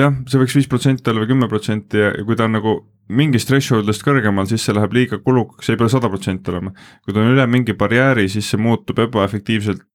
[0.00, 2.74] jah, see võiks viis protsenti olla või kümme protsenti ja kui ta on nagu
[3.10, 6.74] mingist threshold'ist kõrgemal, siis see läheb liiga kulukaks, ei pea sada protsenti olema.
[7.04, 9.86] kui ta on üle mingi barjääri, siis see muutub ebaefektiivselt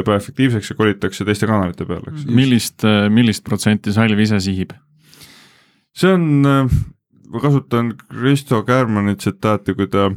[0.00, 2.26] ebaefektiivseks ja kolitakse teiste kanalite peale, eks.
[2.26, 4.74] millist, millist protsenti Salv ise sihib?
[5.96, 6.26] see on,
[7.30, 10.10] ma kasutan Kristo Käärmanni tsitaati, kui ta,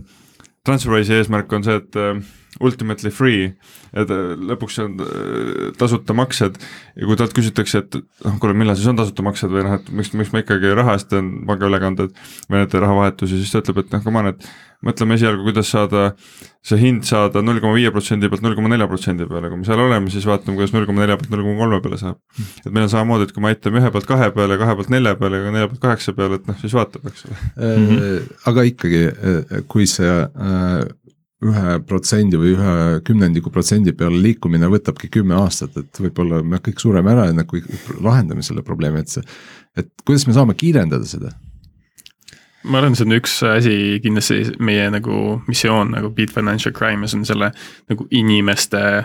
[0.64, 2.20] Transferwise'i eesmärk on see, et uh,
[2.62, 3.48] ultimately free,
[3.94, 8.78] et uh, lõpuks on uh, tasuta maksed ja kui talt küsitakse, et noh, kuule, millal
[8.80, 12.14] siis on tasuta maksed või noh, et miks, miks ma ikkagi raha eest teen pangaülekanded
[12.50, 14.48] või need rahavahetusi, siis ta ütleb, et noh, come on, et
[14.84, 16.10] mõtleme esialgu, kuidas saada
[16.64, 19.68] see hind saada null koma viie protsendi pealt null koma nelja protsendi peale, kui me
[19.68, 22.20] seal oleme, siis vaatame, kuidas null koma nelja pealt null koma kolme peale saab.
[22.64, 25.16] et meil on samamoodi, et kui me aitame ühe pealt kahe peale, kahe pealt nelja
[25.20, 27.88] peale ja nelja pealt kaheksa peale, et noh, siis vaatab, eks ole mm.
[27.88, 28.28] -hmm.
[28.52, 29.04] aga ikkagi,
[29.72, 30.12] kui see
[31.44, 32.76] ühe protsendi või ühe
[33.08, 37.64] kümnendiku protsendi peale liikumine võtabki kümme aastat, et võib-olla me kõik sureme ära, enne kui
[38.02, 39.26] lahendame selle probleemi, et see,
[39.78, 41.34] et kuidas me saame kiirendada seda?
[42.64, 43.74] ma arvan, see on üks asi
[44.04, 47.52] kindlasti meie nagu missioon nagu Beat Financial Crimes on selle
[47.92, 49.04] nagu inimeste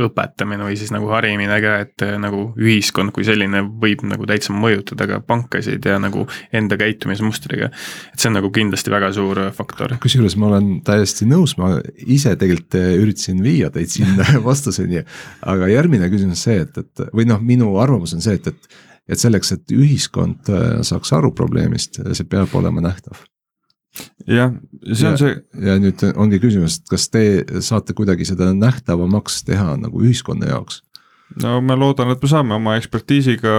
[0.00, 4.54] õpetamine või siis nagu harimine ka, et äh, nagu ühiskond kui selline võib nagu täitsa
[4.56, 6.26] mõjutada ka pankasid ja nagu
[6.56, 7.70] enda käitumismustriga.
[8.12, 9.96] et see on nagu kindlasti väga suur faktor.
[10.02, 11.76] kusjuures ma olen täiesti nõus, ma
[12.06, 15.04] ise tegelikult äh, üritasin viia teid sinna vastuseni.
[15.42, 19.18] aga järgmine küsimus see, et, et või noh, minu arvamus on see, et, et et
[19.18, 23.24] selleks, et ühiskond äh, saaks aru probleemist, see peab olema nähtav
[24.26, 24.52] jah,
[24.92, 25.34] see on ja, see.
[25.66, 27.24] ja nüüd ongi küsimus, et kas te
[27.64, 30.82] saate kuidagi seda nähtavamaks teha nagu ühiskonna jaoks?
[31.38, 33.52] no ma loodan, et me saame oma ekspertiisiga,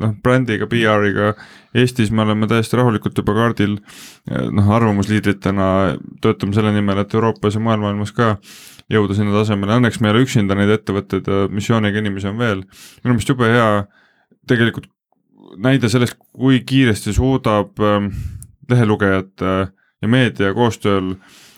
[0.00, 1.34] noh brändiga, PR-iga,
[1.76, 3.74] Eestis me oleme täiesti rahulikult juba kaardil
[4.30, 5.66] noh, arvamusliidritena
[6.24, 8.34] töötame selle nimel, et Euroopas ja mujal maailmas ka
[8.92, 12.64] jõuda sinna tasemele, õnneks me ei ole üksinda neid ettevõtteid ja missiooniga inimesi on veel.
[13.02, 13.68] minu meelest jube hea
[14.48, 14.88] tegelikult
[15.60, 18.08] näide sellest, kui kiiresti suudab äh,
[18.70, 19.54] lehelugejate
[20.02, 21.14] ja meedia koostööl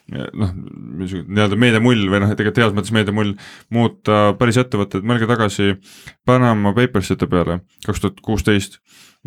[0.06, 3.34] noh, nii-öelda meediamull või noh, tegelikult heas mõttes meediamull
[3.74, 5.74] muuta päris ettevõtted, mõelge tagasi
[6.26, 8.78] Panama Papersite peale kaks tuhat kuusteist,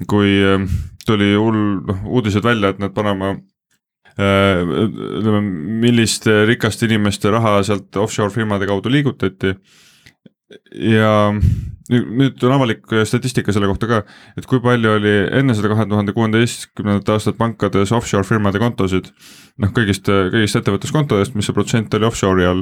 [0.08, 0.64] kui äh,
[1.06, 3.34] tuli hull noh, uudised välja, et need Panama
[4.16, 5.44] äh, ütleme,
[5.84, 9.58] milliste rikaste inimeste raha sealt offshore firmade kaudu liigutati
[10.74, 11.12] ja
[11.89, 14.00] nüüd, on avalik statistika selle kohta ka,
[14.38, 19.12] et kui palju oli enne seda kahe tuhande kuueteistkümnendat aastat pankades offshore firmade kontosid.
[19.60, 22.62] noh, kõigist, kõigist ettevõtluskontodest, mis see protsent oli offshore'i all,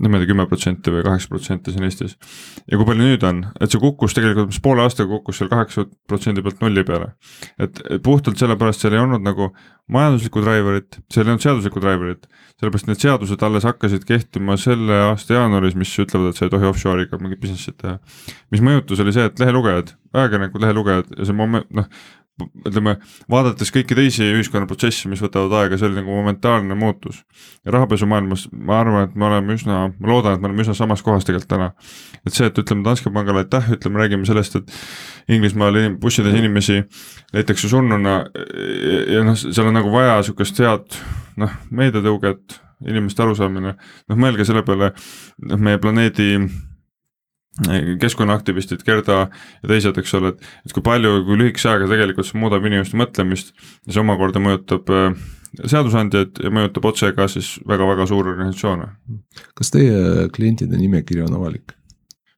[0.00, 2.16] no ma ei tea, kümme protsenti või kaheksa protsenti siin Eestis.
[2.64, 5.84] ja kui palju nüüd on, et see kukkus tegelikult, mis poole aastaga kukkus seal kaheksa
[6.08, 7.12] protsendi pealt nulli peale.
[7.58, 9.52] et puhtalt sellepärast seal ei olnud nagu
[9.92, 12.24] majanduslikku driver'it, seal ei olnud seaduslikku driver'it,
[12.58, 16.66] sellepärast need seadused alles hakkasid kehtima selle aasta jaanuaris, mis ütlevad, et sa ei tohi
[16.66, 17.98] offshore'iga mingit business'it teha.
[18.50, 21.86] mis mõjutus oli see, et lehelugejad, ajakirjanikud, lehelugejad ja see moment, noh,
[22.38, 22.94] ütleme,
[23.30, 27.22] vaadates kõiki teisi ühiskonnaprotsesse, mis võtavad aega, see oli nagu momentaalne muutus.
[27.66, 31.02] ja rahapesumaailmas ma arvan, et me oleme üsna, ma loodan, et me oleme üsna samas
[31.02, 31.70] kohas tegelikult täna.
[32.26, 36.82] et see, et ütleme Danske pangale aitäh, ütleme, räägime sellest, et Inglismaal inim-, bussides inimesi
[37.34, 41.00] leitakse surnuna ja, ja noh, seal on nagu vaja sihukest head
[41.38, 42.58] noh, meediatõuget,
[42.88, 43.74] inimeste arusaamine,
[44.08, 44.92] noh mõelge selle peale,
[45.50, 46.34] noh meie planeedi
[47.98, 52.38] keskkonnaaktivistid, Gerda ja teised, eks ole, et, et kui palju, kui lühikese ajaga tegelikult see
[52.38, 55.16] muudab inimeste mõtlemist ja see omakorda mõjutab äh,
[55.58, 58.88] seadusandjaid ja mõjutab otse ka siis väga-väga suuri organisatsioone.
[59.58, 61.74] kas teie klientide nimekiri on avalik?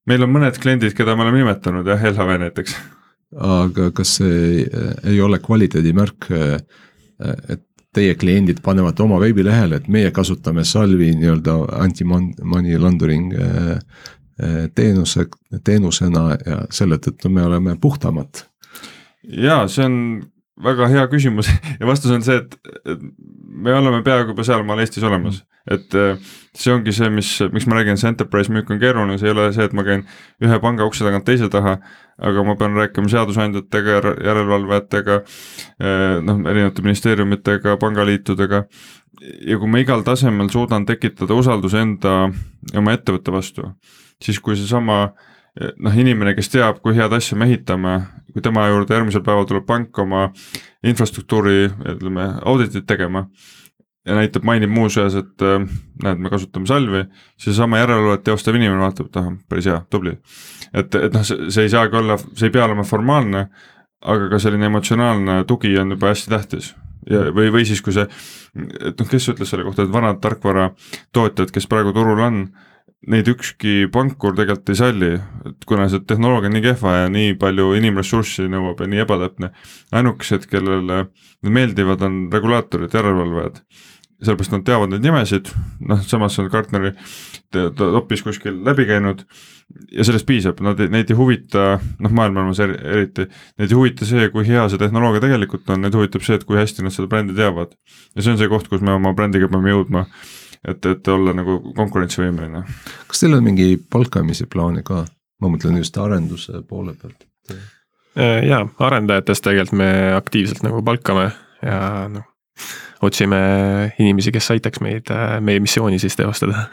[0.09, 2.77] meil on mõned kliendid, keda me oleme nimetanud jah, LHV näiteks.
[3.37, 4.65] aga kas see
[5.07, 6.31] ei ole kvaliteedimärk,
[7.21, 13.33] et teie kliendid panevad oma veebilehele, et meie kasutame Salvi nii-öelda anti-money laundering
[14.75, 15.27] teenuse,
[15.65, 18.45] teenusena ja selle tõttu me oleme puhtamad?
[19.23, 19.97] jaa, see on
[20.65, 21.51] väga hea küsimus.
[21.81, 22.57] Ja vastus on see, et,
[23.61, 25.45] me oleme peaaegu juba sealmaal Eestis olemas.
[25.71, 26.17] et äh,
[26.57, 29.51] see ongi see, mis, miks ma räägin, see enterprise müük on keeruline, see ei ole
[29.55, 30.07] see, et ma käin
[30.43, 31.77] ühe panga ukse tagant teise taha,
[32.17, 35.19] aga ma pean rääkima seadusandjatega, järelevalvajatega,
[35.85, 38.65] äh, noh, erinevate ministeeriumitega, pangaliitudega.
[39.47, 42.15] Ja kui ma igal tasemel suudan tekitada usalduse enda
[42.81, 43.69] oma ettevõtte vastu,
[44.25, 45.11] siis kui seesama
[45.59, 47.95] noh, inimene, kes teab, kui head asja me ehitame,
[48.35, 50.29] kui tema juurde järgmisel päeval tuleb pank oma
[50.87, 53.27] infrastruktuuri, ütleme, auditit tegema
[54.07, 55.65] ja näitab, mainib muuseas, et äh,
[56.03, 57.05] näed, me kasutame salvi,
[57.41, 60.17] seesama järelevalvet teostav inimene vaatab, et ahah, päris hea, tubli.
[60.73, 63.49] et, et noh, see, ei saagi olla, see ei pea olema formaalne,
[64.01, 66.73] aga ka selline emotsionaalne tugi on juba hästi tähtis
[67.11, 68.07] ja, või, või siis, kui see,
[68.81, 72.43] et noh, kes ütles selle kohta, et vanad tarkvaratootjad, kes praegu turul on
[73.09, 75.11] neid ükski pankur tegelikult ei salli,
[75.49, 79.53] et kuna see tehnoloogia on nii kehva ja nii palju inimressurssi nõuab ja nii ebatäpne,
[79.97, 83.63] ainukesed, kellele need meeldivad, on regulaatorid, järelevalvajad.
[84.21, 85.49] sellepärast nad teavad neid nimesid,
[85.89, 86.91] noh, samas on Gartneri
[87.51, 89.23] topis kuskil läbi käinud
[89.97, 94.45] ja sellest piisab, nad, neid ei huvita, noh, maailmas eriti, neid ei huvita see, kui
[94.45, 97.73] hea see tehnoloogia tegelikult on, neid huvitab see, et kui hästi nad seda brändi teavad.
[98.13, 100.05] ja see on see koht, kus me oma brändiga peame jõudma
[100.69, 102.65] et, et olla nagu konkurentsivõimeline.
[103.09, 105.05] kas teil on mingi palkamise plaani ka,
[105.41, 107.27] ma mõtlen just arenduse poole pealt?
[108.19, 111.31] Äh, jaa, arendajatest tegelikult me aktiivselt nagu palkame
[111.63, 111.81] ja
[112.11, 112.27] noh,
[113.07, 113.39] otsime
[113.99, 116.67] inimesi, kes aitaks meid, äh, meie missiooni siis teostada.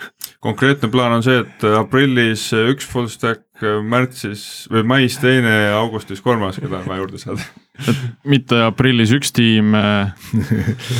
[0.43, 3.46] konkreetne plaan on see, et aprillis üks full stack,
[3.87, 4.41] märtsis
[4.71, 7.45] või mais teine, augustis kolmas, keda on vaja juurde saada.
[7.87, 10.13] et mitte aprillis üks tiim äh,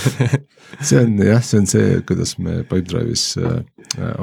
[0.88, 3.60] see on jah, see on see, kuidas me Pipedrive'is äh,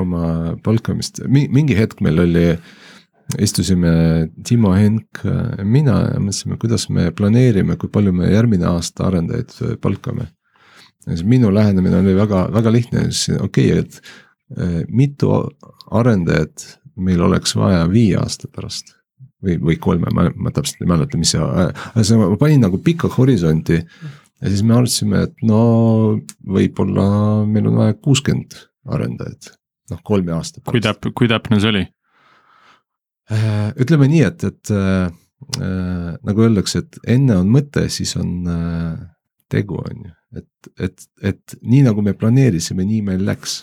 [0.01, 2.49] oma palkamist, mingi hetk meil oli
[3.41, 3.91] istusime
[4.45, 5.23] Timo Henk,
[5.65, 10.29] mina ja mõtlesime, kuidas me planeerime, kui palju me järgmine aasta arendajaid palkame
[11.25, 13.09] minu lähenemine oli väga, väga lihtne,
[13.41, 15.33] okei okay,, et mitu
[15.91, 16.65] arendajat
[16.97, 18.95] meil oleks vaja viie aasta pärast.
[19.45, 23.11] või, või kolme, ma, ma täpselt ei mäleta, mis see, ühesõnaga ma panin nagu pika
[23.13, 23.77] horisonti.
[24.41, 25.59] ja siis me arvasime, et no
[26.41, 28.57] võib-olla meil on vaja kuuskümmend
[28.89, 29.53] arendajat,
[29.91, 30.73] noh kolme aasta pärast.
[30.73, 31.85] kui täp-, kui täpne see oli?
[33.31, 35.13] Eh, ütleme nii, et, et äh,
[36.25, 38.93] nagu öeldakse, et enne on mõte, siis on äh,
[39.53, 43.63] tegu, on ju et, et, et nii nagu me planeerisime, nii meil läks.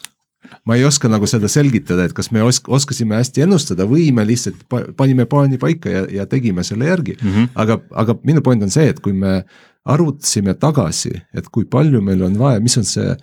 [0.66, 4.26] Ma ei oska nagu seda selgitada, et kas me osk-, oskasime hästi ennustada või me
[4.28, 4.64] lihtsalt
[4.98, 7.30] panime plaani paika ja, ja tegime selle järgi mm.
[7.30, 7.52] -hmm.
[7.56, 9.42] aga, aga minu point on see, et kui me
[9.86, 13.16] arutasime tagasi, et kui palju meil on vaja, mis on see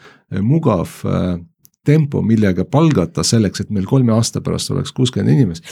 [0.42, 1.38] mugav äh,
[1.86, 5.64] tempo, millega palgata selleks, et meil kolme aasta pärast oleks kuuskümmend inimest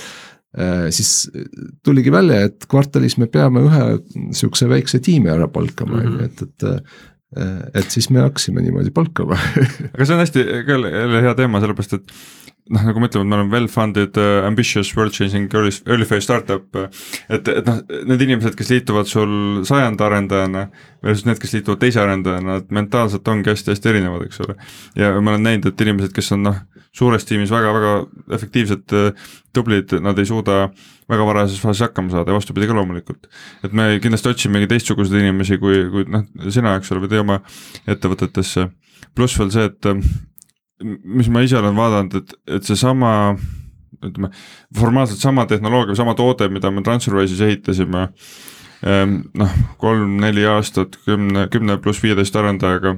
[0.59, 0.87] äh,.
[0.91, 1.31] siis
[1.85, 3.83] tuligi välja, et kvartalis me peame ühe
[4.33, 6.87] sihukese väikse tiimi ära palkama, on ju, et, et
[7.37, 9.39] et siis me hakkasime niimoodi palkama.
[9.93, 12.13] Aga see on hästi jälle hea teema, sellepärast et
[12.73, 16.67] noh, nagu me ütleme, et me oleme well-funded uh, ambitious world-changing early, early phase startup.
[17.29, 20.67] et, et noh, need inimesed, kes liituvad sul sajanda arendajana
[21.05, 24.59] versus need, kes liituvad teise arendajana, et mentaalselt ongi hästi-hästi erinevad, eks ole.
[24.99, 26.61] ja ma olen näinud, et inimesed, kes on noh,
[26.97, 27.97] suures tiimis väga-väga
[28.39, 28.95] efektiivsed,
[29.55, 30.67] tublid, nad ei suuda
[31.11, 33.29] väga varajases faasis hakkama saada ja vastupidi ka loomulikult.
[33.65, 37.43] et me kindlasti otsimegi teistsuguseid inimesi, kui, kui noh, sina, eks ole, või teie oma
[37.87, 38.71] ettevõtetesse.
[39.15, 39.93] pluss veel see, et
[40.85, 43.11] mis ma ise olen vaadanud, et, et seesama
[44.05, 44.31] ütleme,
[44.77, 48.07] formaalselt sama tehnoloogia või sama toode, mida me Transferwise'is ehitasime
[48.85, 52.97] ehm, noh, kolm-neli aastat kümne, kümne pluss viieteist arendajaga,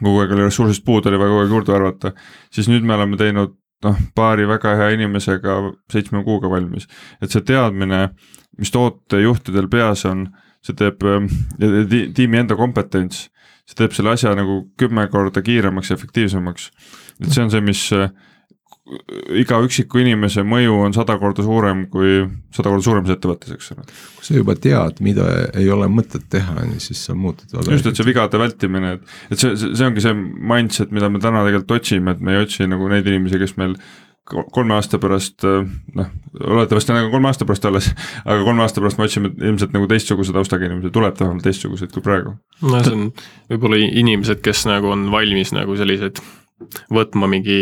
[0.00, 2.14] kogu aeg oli ressursist puudu, oli vaja kogu aeg juurde arvata,
[2.52, 5.58] siis nüüd me oleme teinud noh, paari väga hea inimesega
[5.92, 6.88] seitsme kuuga valmis.
[7.22, 8.08] et see teadmine,
[8.58, 10.28] mis tootejuhtidel peas on,
[10.64, 11.30] see teeb ehm,
[12.16, 13.28] tiimi enda kompetents
[13.64, 16.70] see teeb selle asja nagu kümme korda kiiremaks ja efektiivsemaks.
[17.20, 18.10] et see on see, mis äh,
[19.40, 22.18] iga üksiku inimese mõju on sada korda suurem kui
[22.52, 23.84] sada korda suuremas ettevõttes, eks ole.
[24.18, 28.06] kui sa juba tead, mida ei ole mõtet teha, siis sa muutud just, et see
[28.06, 30.12] vigade vältimine, et, et see, see, ongi see
[30.52, 33.78] mindset, mida me täna tegelikult otsime, et me ei otsi nagu neid inimesi, kes meil
[34.24, 37.90] kolme aasta pärast äh, noh, loodetavasti nagu kolme aasta pärast alles,
[38.24, 42.04] aga kolme aasta pärast me otsime ilmselt nagu teistsuguse taustaga inimesi, tuleb vähemalt teistsuguseid kui
[42.04, 42.36] praegu.
[42.62, 43.10] no see on
[43.52, 46.22] võib-olla inimesed, kes nagu on valmis nagu selliseid
[46.94, 47.60] võtma mingi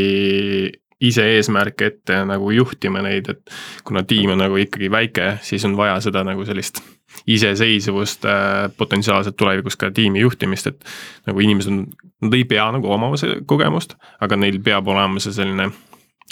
[1.03, 3.55] ise eesmärke ette ja nagu juhtima neid, et
[3.87, 6.79] kuna tiim on nagu ikkagi väike, siis on vaja seda nagu sellist
[7.27, 10.93] iseseisvust äh,, potentsiaalselt tulevikus ka tiimi juhtimist, et
[11.27, 11.81] nagu inimesed on,
[12.23, 15.73] nad ei pea nagu omama seda kogemust, aga neil peab olema see selline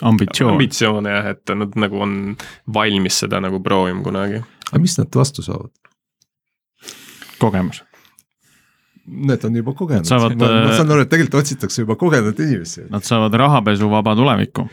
[0.03, 0.55] ambitsioon.
[0.55, 2.16] ambitsioon jah, et nad nagu on
[2.74, 4.42] valmis seda nagu proovima kunagi.
[4.70, 5.72] aga mis nad vastu saavad?
[7.40, 7.82] kogemus.
[9.11, 12.84] Need on juba kogenud, ma, ma äh, saan aru, et tegelikult otsitakse juba kogenud inimesi.
[12.92, 14.66] Nad saavad rahapesuvaba tulevikku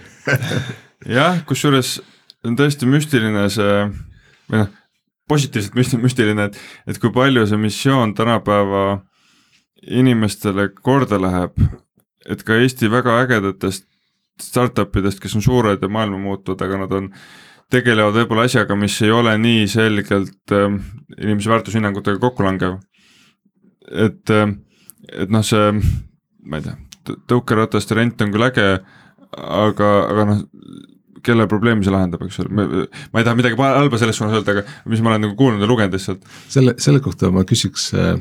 [1.17, 1.97] jah, kusjuures
[2.45, 3.87] on tõesti müstiline see
[4.51, 4.69] või noh,
[5.31, 9.01] positiivselt müst-, müstiline, et, et kui palju see missioon tänapäeva
[9.87, 11.57] inimestele korda läheb,
[12.27, 13.85] et ka Eesti väga ägedatest
[14.43, 17.09] startup idest, kes on suured ja maailma muutvad, aga nad on,
[17.73, 20.69] tegelevad võib-olla asjaga, mis ei ole nii selgelt äh,
[21.17, 22.77] inimese väärtushinnangutega kokku langev.
[23.91, 24.53] et äh,,
[25.13, 25.71] et noh, see,
[26.47, 26.77] ma ei tea,
[27.29, 28.67] tõukerataste rent on küll äge,
[29.37, 30.41] aga, aga noh,
[31.27, 32.65] kelle probleemi see lahendab, eks ole,
[33.11, 35.69] ma ei taha midagi halba selles suunas öelda, aga mis ma olen nagu kuulnud ja
[35.69, 36.27] lugenud lihtsalt.
[36.51, 38.19] selle, selle kohta ma küsiks äh,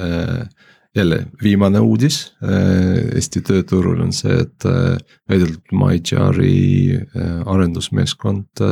[0.00, 0.57] äh,
[0.96, 4.96] jälle viimane uudis äh, Eesti tööturul on see, et äh,
[5.28, 8.62] väidetavalt MyJari äh, arendusmeeskond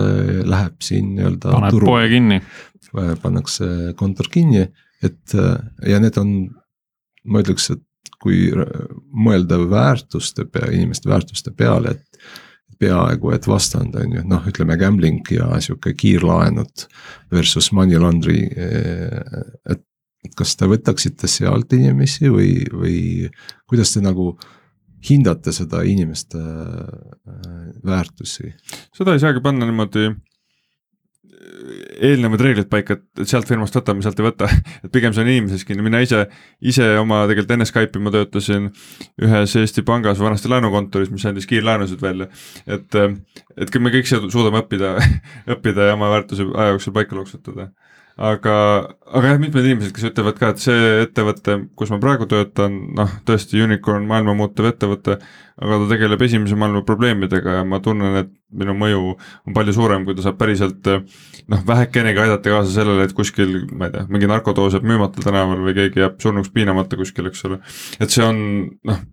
[0.46, 1.52] läheb siin nii-öelda.
[1.52, 2.40] paneb turu, poe kinni.
[3.22, 3.66] pannakse
[3.98, 4.64] kontor kinni,
[5.04, 5.34] et
[5.84, 6.32] ja need on,
[7.28, 7.82] ma ütleks, et
[8.22, 8.46] kui
[9.12, 15.28] mõelda väärtuste pea, inimeste väärtuste peale, et peaaegu et vastand on ju, noh, ütleme gambling
[15.34, 16.86] ja sihuke kiirlaenud
[17.32, 18.46] versus money laundry.
[19.68, 19.84] et
[20.36, 22.98] kas te võtaksite sealt inimesi või, või
[23.68, 24.32] kuidas te nagu
[25.06, 27.34] hindate seda inimeste äh,
[27.86, 28.54] väärtusi?
[28.96, 30.16] seda ei saagi panna niimoodi äh,
[32.06, 34.48] eelnevad reeglid paika, et sealt firmast võtame, sealt ei võta,
[34.84, 36.24] et pigem see on inimeses kinni, mina ise,
[36.60, 38.70] ise oma tegelikult enne Skype'i ma töötasin
[39.22, 42.28] ühes Eesti pangas vanasti laenukontoris, mis andis kiirlaenusid välja.
[42.66, 43.16] et, äh,
[43.56, 44.96] et kui me kõik suudame õppida
[45.56, 47.70] õppida ja oma väärtusi aja jooksul paika loksutada
[48.16, 48.56] aga,
[49.12, 53.12] aga jah, mitmed inimesed, kes ütlevad ka, et see ettevõte, kus ma praegu töötan, noh,
[53.28, 55.18] tõesti unicorn, maailma muutev ettevõte,
[55.60, 60.06] aga ta tegeleb esimese maailma probleemidega ja ma tunnen, et minu mõju on palju suurem,
[60.06, 64.30] kui ta saab päriselt noh, vähekenegi aidata kaasa sellele, et kuskil, ma ei tea, mingi
[64.30, 67.60] narkodoos jääb müümata tänaval või keegi jääb surnuks piinamata kuskil, eks ole.
[68.00, 68.40] et see on
[68.88, 69.04] noh,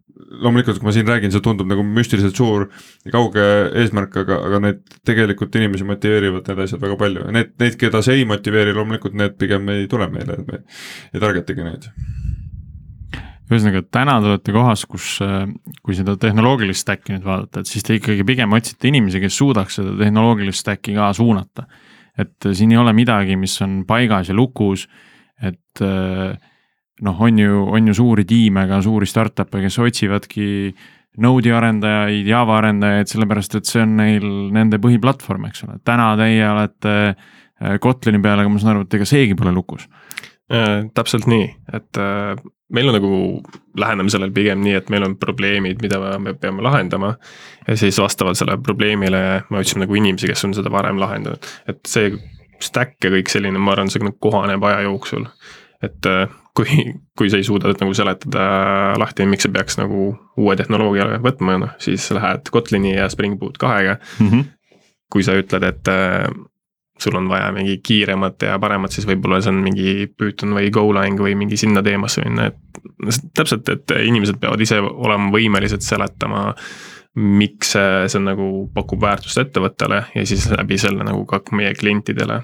[0.41, 2.67] loomulikult, kui ma siin räägin, see tundub nagu müstiliselt suur
[3.05, 3.43] ja kauge
[3.81, 8.01] eesmärk, aga, aga need tegelikult inimesi motiveerivad need asjad väga palju ja need, neid, keda
[8.05, 10.61] see ei motiveeri, loomulikult need pigem ei tule meile, et me
[11.13, 11.89] ei targetagi neid.
[13.51, 15.07] ühesõnaga, täna te olete kohas, kus,
[15.85, 19.81] kui seda tehnoloogilist stack'i nüüd vaadata, et siis te ikkagi pigem otsite inimesi, kes suudaks
[19.81, 21.67] seda tehnoloogilist stack'i ka suunata.
[22.17, 24.87] et siin ei ole midagi, mis on paigas ja lukus,
[25.41, 26.37] et äh,
[27.01, 30.47] noh, on ju, on ju suuri tiime, ka suuri startup'e, kes otsivadki
[31.23, 36.47] Node'i arendajaid, Java arendajaid, sellepärast et see on neil nende põhiplatvorm, eks ole, täna teie
[36.49, 39.85] olete äh, Kotlini peal, aga ma saan aru, et ega seegi pole lukus
[40.49, 40.89] äh,.
[40.97, 42.33] täpselt nii, et äh,
[42.73, 43.13] meil on nagu,
[43.77, 47.13] läheneme sellele pigem nii, et meil on probleemid, mida me peame lahendama.
[47.67, 51.81] ja siis vastavalt sellele probleemile me otsime nagu inimesi, kes on seda varem lahendanud, et
[51.89, 52.09] see
[52.63, 55.27] stack ja kõik selline, ma arvan, see nagu kohaneb aja jooksul
[55.83, 58.45] et äh, kui, kui sa ei suuda nagu seletada
[59.01, 63.57] lahti, miks sa peaks nagu uue tehnoloogia võtma, noh siis lähed Kotlini ja Spring Boot
[63.61, 64.27] kahega mm.
[64.29, 64.49] -hmm.
[65.11, 66.29] kui sa ütled, et äh,
[66.99, 71.19] sul on vaja mingi kiiremat ja paremat, siis võib-olla see on mingi Python või Golang
[71.19, 76.51] või mingi sinna teemasse minna, et täpselt, et inimesed peavad ise olema võimelised seletama
[77.15, 82.41] miks see, see nagu pakub väärtust ettevõttele ja siis läbi selle nagu ka meie klientidele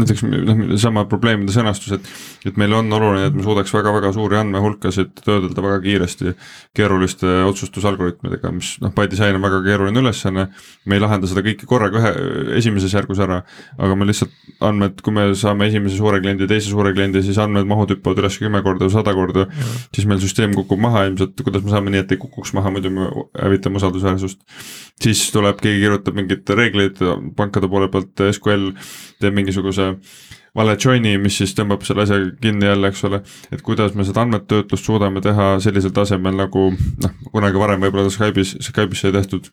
[0.00, 2.10] näiteks noh, sama probleemide sõnastus, et,
[2.48, 6.34] et meil on oluline, et me suudaks väga-väga suuri andmehulkasid töödelda väga kiiresti
[6.76, 10.48] keeruliste otsustusalgoritmidega, mis noh, by design on väga keeruline ülesanne.
[10.86, 12.12] me ei lahenda seda kõike korraga ühe,
[12.60, 13.40] esimeses järgus ära,
[13.78, 14.32] aga me lihtsalt
[14.64, 18.38] andmed, kui me saame esimese suure kliendi, teise suure kliendi, siis andmed mahud hüppavad üles
[18.40, 19.46] kümme korda või sada korda.
[19.94, 22.92] siis meil süsteem kukub maha ilmselt, kuidas me saame nii, et ei kukuks maha, muidu
[22.94, 24.40] me hävitame usaldusväärsust.
[25.02, 27.02] siis tuleb, keegi kirjutab mingeid reegleid
[27.36, 28.70] pankade poole pealt, SQL
[29.20, 29.85] teeb mingisuguse
[30.56, 33.20] vale join'i, mis siis tõmbab selle asja kinni jälle, eks ole.
[33.52, 38.56] et kuidas me seda andmetöötlust suudame teha sellisel tasemel nagu noh, kunagi varem võib-olla Skype'is,
[38.70, 39.50] Skype'is sai tehtud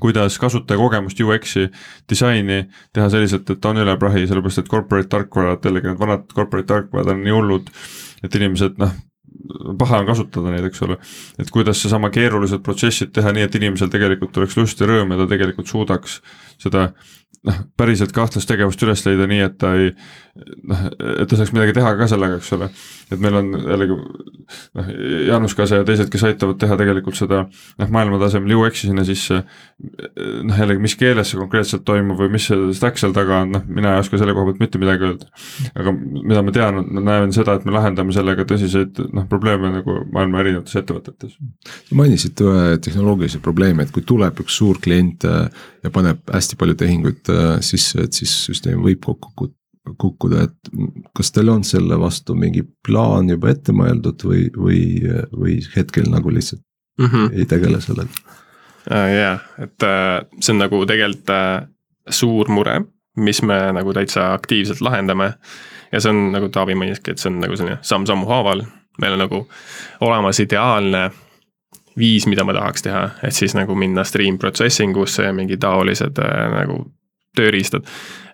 [0.00, 1.68] kuidas kasutajakogemust UX-i
[2.10, 6.26] disaini teha selliselt, et ta on üle prahi, sellepärast et corporate tarkvarad, jällegi need vanad
[6.34, 7.70] corporate tarkvarad on nii hullud,
[8.24, 8.92] et inimesed noh,
[9.78, 10.98] paha on kasutada neid, eks ole.
[11.38, 15.22] et kuidas seesama keerulised protsessid teha nii, et inimesel tegelikult oleks lust ja rõõm ja
[15.22, 16.20] ta tegelikult suudaks
[16.60, 16.90] seda
[17.46, 19.92] noh, päriselt kahtlast tegevust üles leida nii, et ta ei
[20.68, 20.84] noh,
[21.22, 22.68] et ta saaks midagi teha ka sellega, eks ole.
[23.12, 24.90] et meil on jällegi noh,
[25.28, 29.42] Jaanus Kase ja teised, kes aitavad teha tegelikult seda noh, maailma tasemel UX-i sinna sisse.
[29.78, 33.66] noh, jällegi, mis keeles see konkreetselt toimub või mis see stack seal taga on, noh,
[33.66, 35.30] mina ei oska selle koha pealt mitte midagi öelda.
[35.74, 40.00] aga mida ma tean, ma näen seda, et me lahendame sellega tõsiseid noh, probleeme nagu
[40.14, 41.36] maailma erinevates ettevõtetes.
[41.92, 42.40] mainisid
[42.84, 45.48] tehnoloogilisi probleeme, et kui tuleb üks suur klient äh,
[45.84, 49.52] ja paneb hästi palju tehinguid äh, sisse, et siis süsteem võib kokku
[49.98, 50.72] kukkuda, et
[51.16, 54.82] kas teil on selle vastu mingi plaan juba ette mõeldud või, või,
[55.32, 56.62] või hetkel nagu lihtsalt
[57.00, 57.30] mm -hmm.
[57.32, 58.10] ei tegele sellega?
[58.92, 61.34] Äh, jah, et äh, see on nagu tegelikult
[62.10, 62.80] suur mure,
[63.16, 65.32] mis me nagu täitsa aktiivselt lahendame.
[65.92, 68.62] ja see on nagu Taavi mainiski, et see on nagu selline samm-sammu haaval,
[69.00, 69.48] meil on nagu
[70.00, 71.10] olemas ideaalne
[71.98, 76.20] viis, mida ma tahaks teha, et siis nagu minna stream processing usse ja mingi taolised
[76.52, 76.84] nagu
[77.36, 77.86] tööriistad.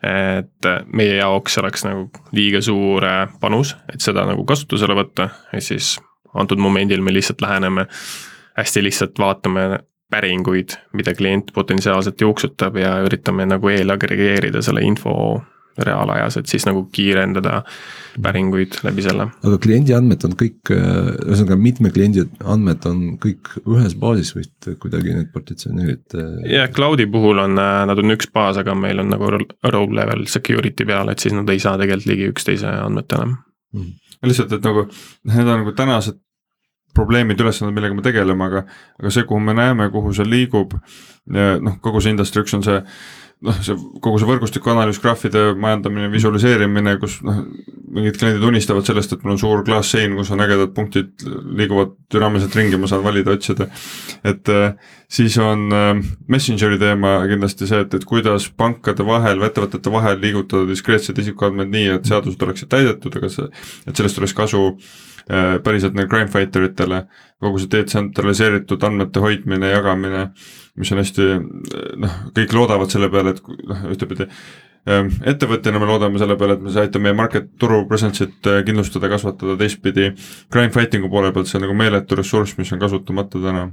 [0.05, 5.65] et meie jaoks oleks nagu liiga suur äh, panus, et seda nagu kasutusele võtta, et
[5.65, 5.97] siis
[6.35, 7.87] antud momendil me lihtsalt läheneme
[8.59, 9.79] hästi lihtsalt vaatame
[10.11, 15.15] päringuid, mida klient potentsiaalselt jooksutab ja üritame nagu eelagregeerida selle info
[15.79, 17.62] reaalajas, et siis nagu kiirendada
[18.22, 19.27] päringuid läbi selle.
[19.43, 25.16] aga kliendi andmed on kõik, ühesõnaga mitme kliendi andmed on kõik ühes baasis või kuidagi
[25.16, 26.27] need partitsioneerite?
[26.51, 30.87] jah, cloud'i puhul on, nad on üks baas, aga meil on nagu row level security
[30.87, 33.91] peal, et siis nad ei saa tegelikult ligi üksteise andmetele mm..
[34.31, 34.87] lihtsalt, et nagu
[35.31, 36.20] need on nagu tänased
[36.95, 38.64] probleemid, ülesanded, millega me tegeleme, aga,
[39.01, 40.77] aga see, kuhu me näeme, kuhu see liigub,
[41.27, 42.79] noh, kogu see industry üks on see
[43.45, 47.43] noh, see kogu see võrgustiku analüüs, graafide majandamine, visualiseerimine, kus noh,
[47.95, 51.13] mingid kliendid unistavad sellest, et mul on suur klaassein, kus on ägedad punktid,
[51.59, 53.69] liiguvad dünaamiliselt ringi, ma saan valida, otsida.
[54.25, 54.75] et äh,
[55.09, 55.93] siis on äh,
[56.33, 61.73] Messengeri teema kindlasti see, et, et kuidas pankade vahel või ettevõtete vahel liigutada diskreetseid isikuandmeid
[61.75, 63.51] nii, et seadused oleksid täidetud, aga see,
[63.85, 67.05] et sellest oleks kasu äh, päriselt neil crime fighter itele,
[67.45, 70.29] kogu see detsentraliseeritud andmete hoidmine, jagamine
[70.81, 71.27] mis on hästi
[72.03, 74.27] noh, kõik loodavad selle peale, et noh, ühtepidi
[74.91, 79.11] ähm, ettevõtjana me loodame selle peale, et me aitame meie market turu presence'it äh, kindlustada,
[79.12, 80.11] kasvatada, teistpidi.
[80.53, 83.68] Crime fighting'u poole pealt see on nagu meeletu ressurss, mis on kasutamata täna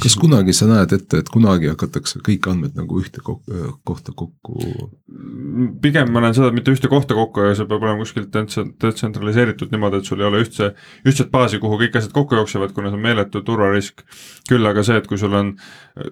[0.00, 4.56] kas kunagi sa näed ette, et kunagi hakatakse kõik andmed nagu ühte kohta kokku?
[5.82, 8.36] pigem ma näen seda, et mitte ühte kohta kokku, aga see peab olema kuskilt
[8.84, 10.70] detsentraliseeritud niimoodi, et sul ei ole ühtse,
[11.08, 14.04] ühtset baasi, kuhu kõik asjad kokku jooksevad, kuna see on meeletu turvarisk.
[14.48, 15.54] küll aga see, et kui sul on,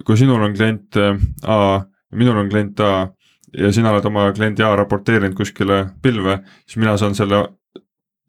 [0.04, 1.14] kui sinul on klient äh,
[1.46, 2.92] A, minul on klient A
[3.56, 7.44] ja sina oled oma kliendi A raporteerinud kuskile pilve, siis mina saan selle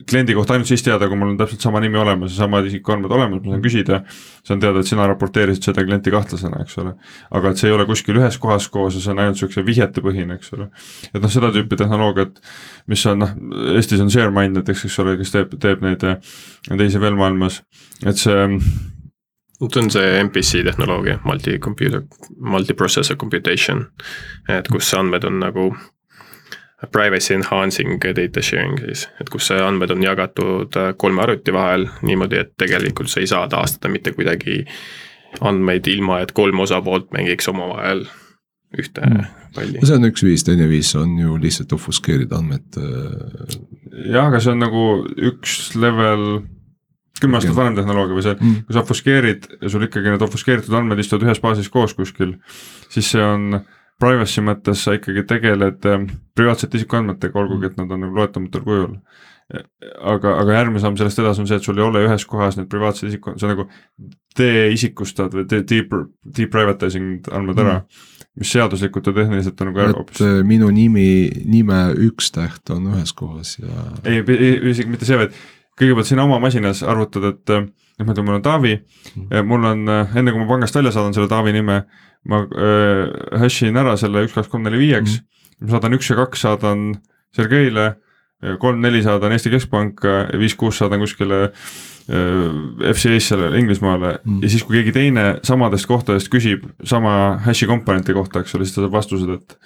[0.08, 3.12] kliendi kohta ainult siis teada, kui mul on täpselt sama nimi olemas ja samad isikuandmed
[3.12, 4.02] olemas, ma saan küsida.
[4.48, 6.94] saan teada, et sina raporteerisid seda klienti kahtlasena, eks ole.
[7.32, 10.40] aga et see ei ole kuskil ühes kohas koos ja see on ainult siukse vihjetepõhine,
[10.40, 10.70] eks ole.
[11.14, 12.40] et noh, seda tüüpi tehnoloogiat,
[12.88, 13.36] mis on noh,
[13.76, 16.08] Eestis on ShareMind näiteks, eks ole, kes teeb, teeb neid
[16.70, 17.62] teisi veel maailmas,
[18.06, 18.48] et see
[19.60, 22.06] see on see MPC tehnoloogia, multi-computer,
[22.40, 23.90] multi-processor computation.
[24.48, 25.74] et kus andmed on nagu
[26.88, 32.40] privacy enhancing data sharing siis, et kus andmed on jagatud äh, kolme arvuti vahel niimoodi,
[32.46, 34.64] et tegelikult sa ei saa taastada mitte kuidagi
[35.46, 38.06] andmeid ilma, et kolm osapoolt mängiks omavahel
[38.78, 39.26] ühte Mm.
[39.56, 39.88] palli no.
[39.88, 42.78] see on üks viis, teine viis on ju lihtsalt ofuskeerida andmed.
[44.06, 44.84] jah, aga see on nagu
[45.32, 46.44] üks level,
[47.20, 48.60] kümme aastat vanem tehnoloogia või see, Mm.
[48.68, 52.36] kui sa ofuskeerid ja sul ikkagi need ofuskeeritud andmed istuvad ühes baasis koos kuskil,
[52.94, 53.64] siis see on
[54.00, 56.06] privacy mõttes sa ikkagi tegeled eh,
[56.38, 58.96] privaatsete isikuandmetega, olgugi et nad on nagu loetamatul kujul.
[59.50, 62.68] aga, aga järgmine samm sellest edasi on see, et sul ei ole ühes kohas need
[62.70, 63.66] privaatsed isiku, sa nagu
[64.38, 66.02] de-isikustad või de-, de-,
[66.38, 68.04] de-privatizing andmed ära mm.,
[68.40, 70.22] mis seaduslikult ja tehniliselt on nagu ära hoopis.
[70.22, 71.08] äh, minu nimi,
[71.50, 74.22] nime üks täht on ühes kohas ja ei,
[74.70, 75.34] isegi mitte see, vaid
[75.80, 79.82] kõigepealt sina oma masinas arvutad, et noh, ma ütlen, mul on Taavi Mhm., mul on
[79.90, 81.82] enne kui ma pangast välja saadan selle Taavi nime,
[82.30, 85.66] ma äh, hash in ära selle üks, kaks, kolm, neli, viieks Mhm.
[85.66, 86.86] ma saadan üks ja kaks saadan
[87.36, 87.88] Sergeile,
[88.62, 94.20] kolm-neli saadan Eesti Keskpanka ja viis-kuus saadan kuskile äh, FCA-sse Inglismaale.
[94.24, 94.40] Mm.
[94.44, 98.78] ja siis, kui keegi teine samadest kohtadest küsib sama hash'i komponenti kohta, eks ole, siis
[98.78, 99.58] ta saab vastused, et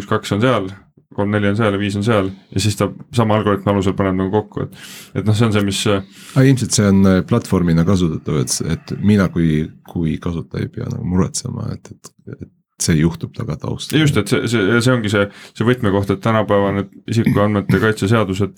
[0.00, 0.70] üks-kaks on seal,
[1.14, 4.30] kolm-neli on seal ja viis on seal ja siis ta sama algoritmi alusel paneb nagu
[4.34, 8.40] kokku, et et noh, see on see, mis aga ilmselt see on äh, platvormina kasutatav,
[8.44, 12.48] et, et mina kui, kui kasutaja ei pea nagu muretsema, et, et, et
[12.80, 14.00] see juhtub taga taustal.
[14.00, 18.54] just, et see, see, see ongi see, see võtmekoht, et tänapäeva need isikuandmete kaitse seadused,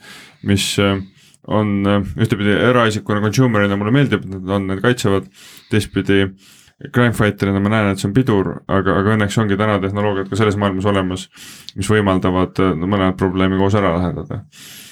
[0.48, 1.00] mis äh,
[1.48, 5.32] on äh, ühtepidi eraisikuna consumer'ina mulle meeldib, et nad on, need kaitsevad,
[5.72, 6.26] teistpidi
[6.90, 10.38] crime fighter'ina ma näen, et see on pidur, aga, aga õnneks ongi täna tehnoloogiad ka
[10.38, 11.26] selles maailmas olemas,
[11.78, 14.42] mis võimaldavad äh, no, mõned probleemi koos ära lahendada.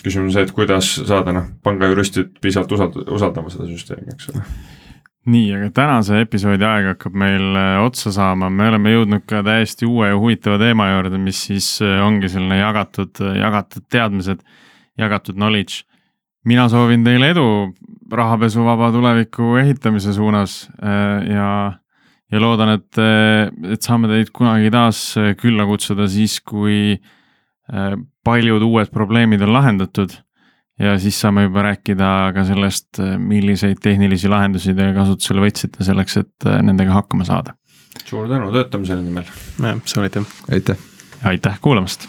[0.04, 4.44] küsimus on see, et kuidas saada noh, pangajuristid piisavalt usald-, usaldama seda süsteemi, eks ole.
[5.34, 9.88] nii, aga tänase episoodi aeg hakkab meil äh, otsa saama, me oleme jõudnud ka täiesti
[9.88, 14.44] uue ja huvitava teema juurde, mis siis äh, ongi selline jagatud, jagatud teadmised,
[15.00, 15.86] jagatud knowledge.
[16.44, 17.46] Mina soovin teile edu
[18.12, 21.50] rahapesuvaba tuleviku ehitamise suunas äh, ja,
[22.32, 23.00] ja loodan, et,
[23.74, 27.94] et saame teid kunagi taas äh, külla kutsuda siis, kui äh,
[28.24, 30.16] paljud uued probleemid on lahendatud
[30.80, 36.48] ja siis saame juba rääkida ka sellest, milliseid tehnilisi lahendusi te kasutusele võtsite selleks, et
[36.48, 37.54] äh, nendega hakkama saada.
[38.04, 39.28] suur tänu töötamise nimel.
[39.60, 40.36] jah, suur aitäh.
[40.50, 40.86] aitäh.
[41.24, 42.08] aitäh kuulamast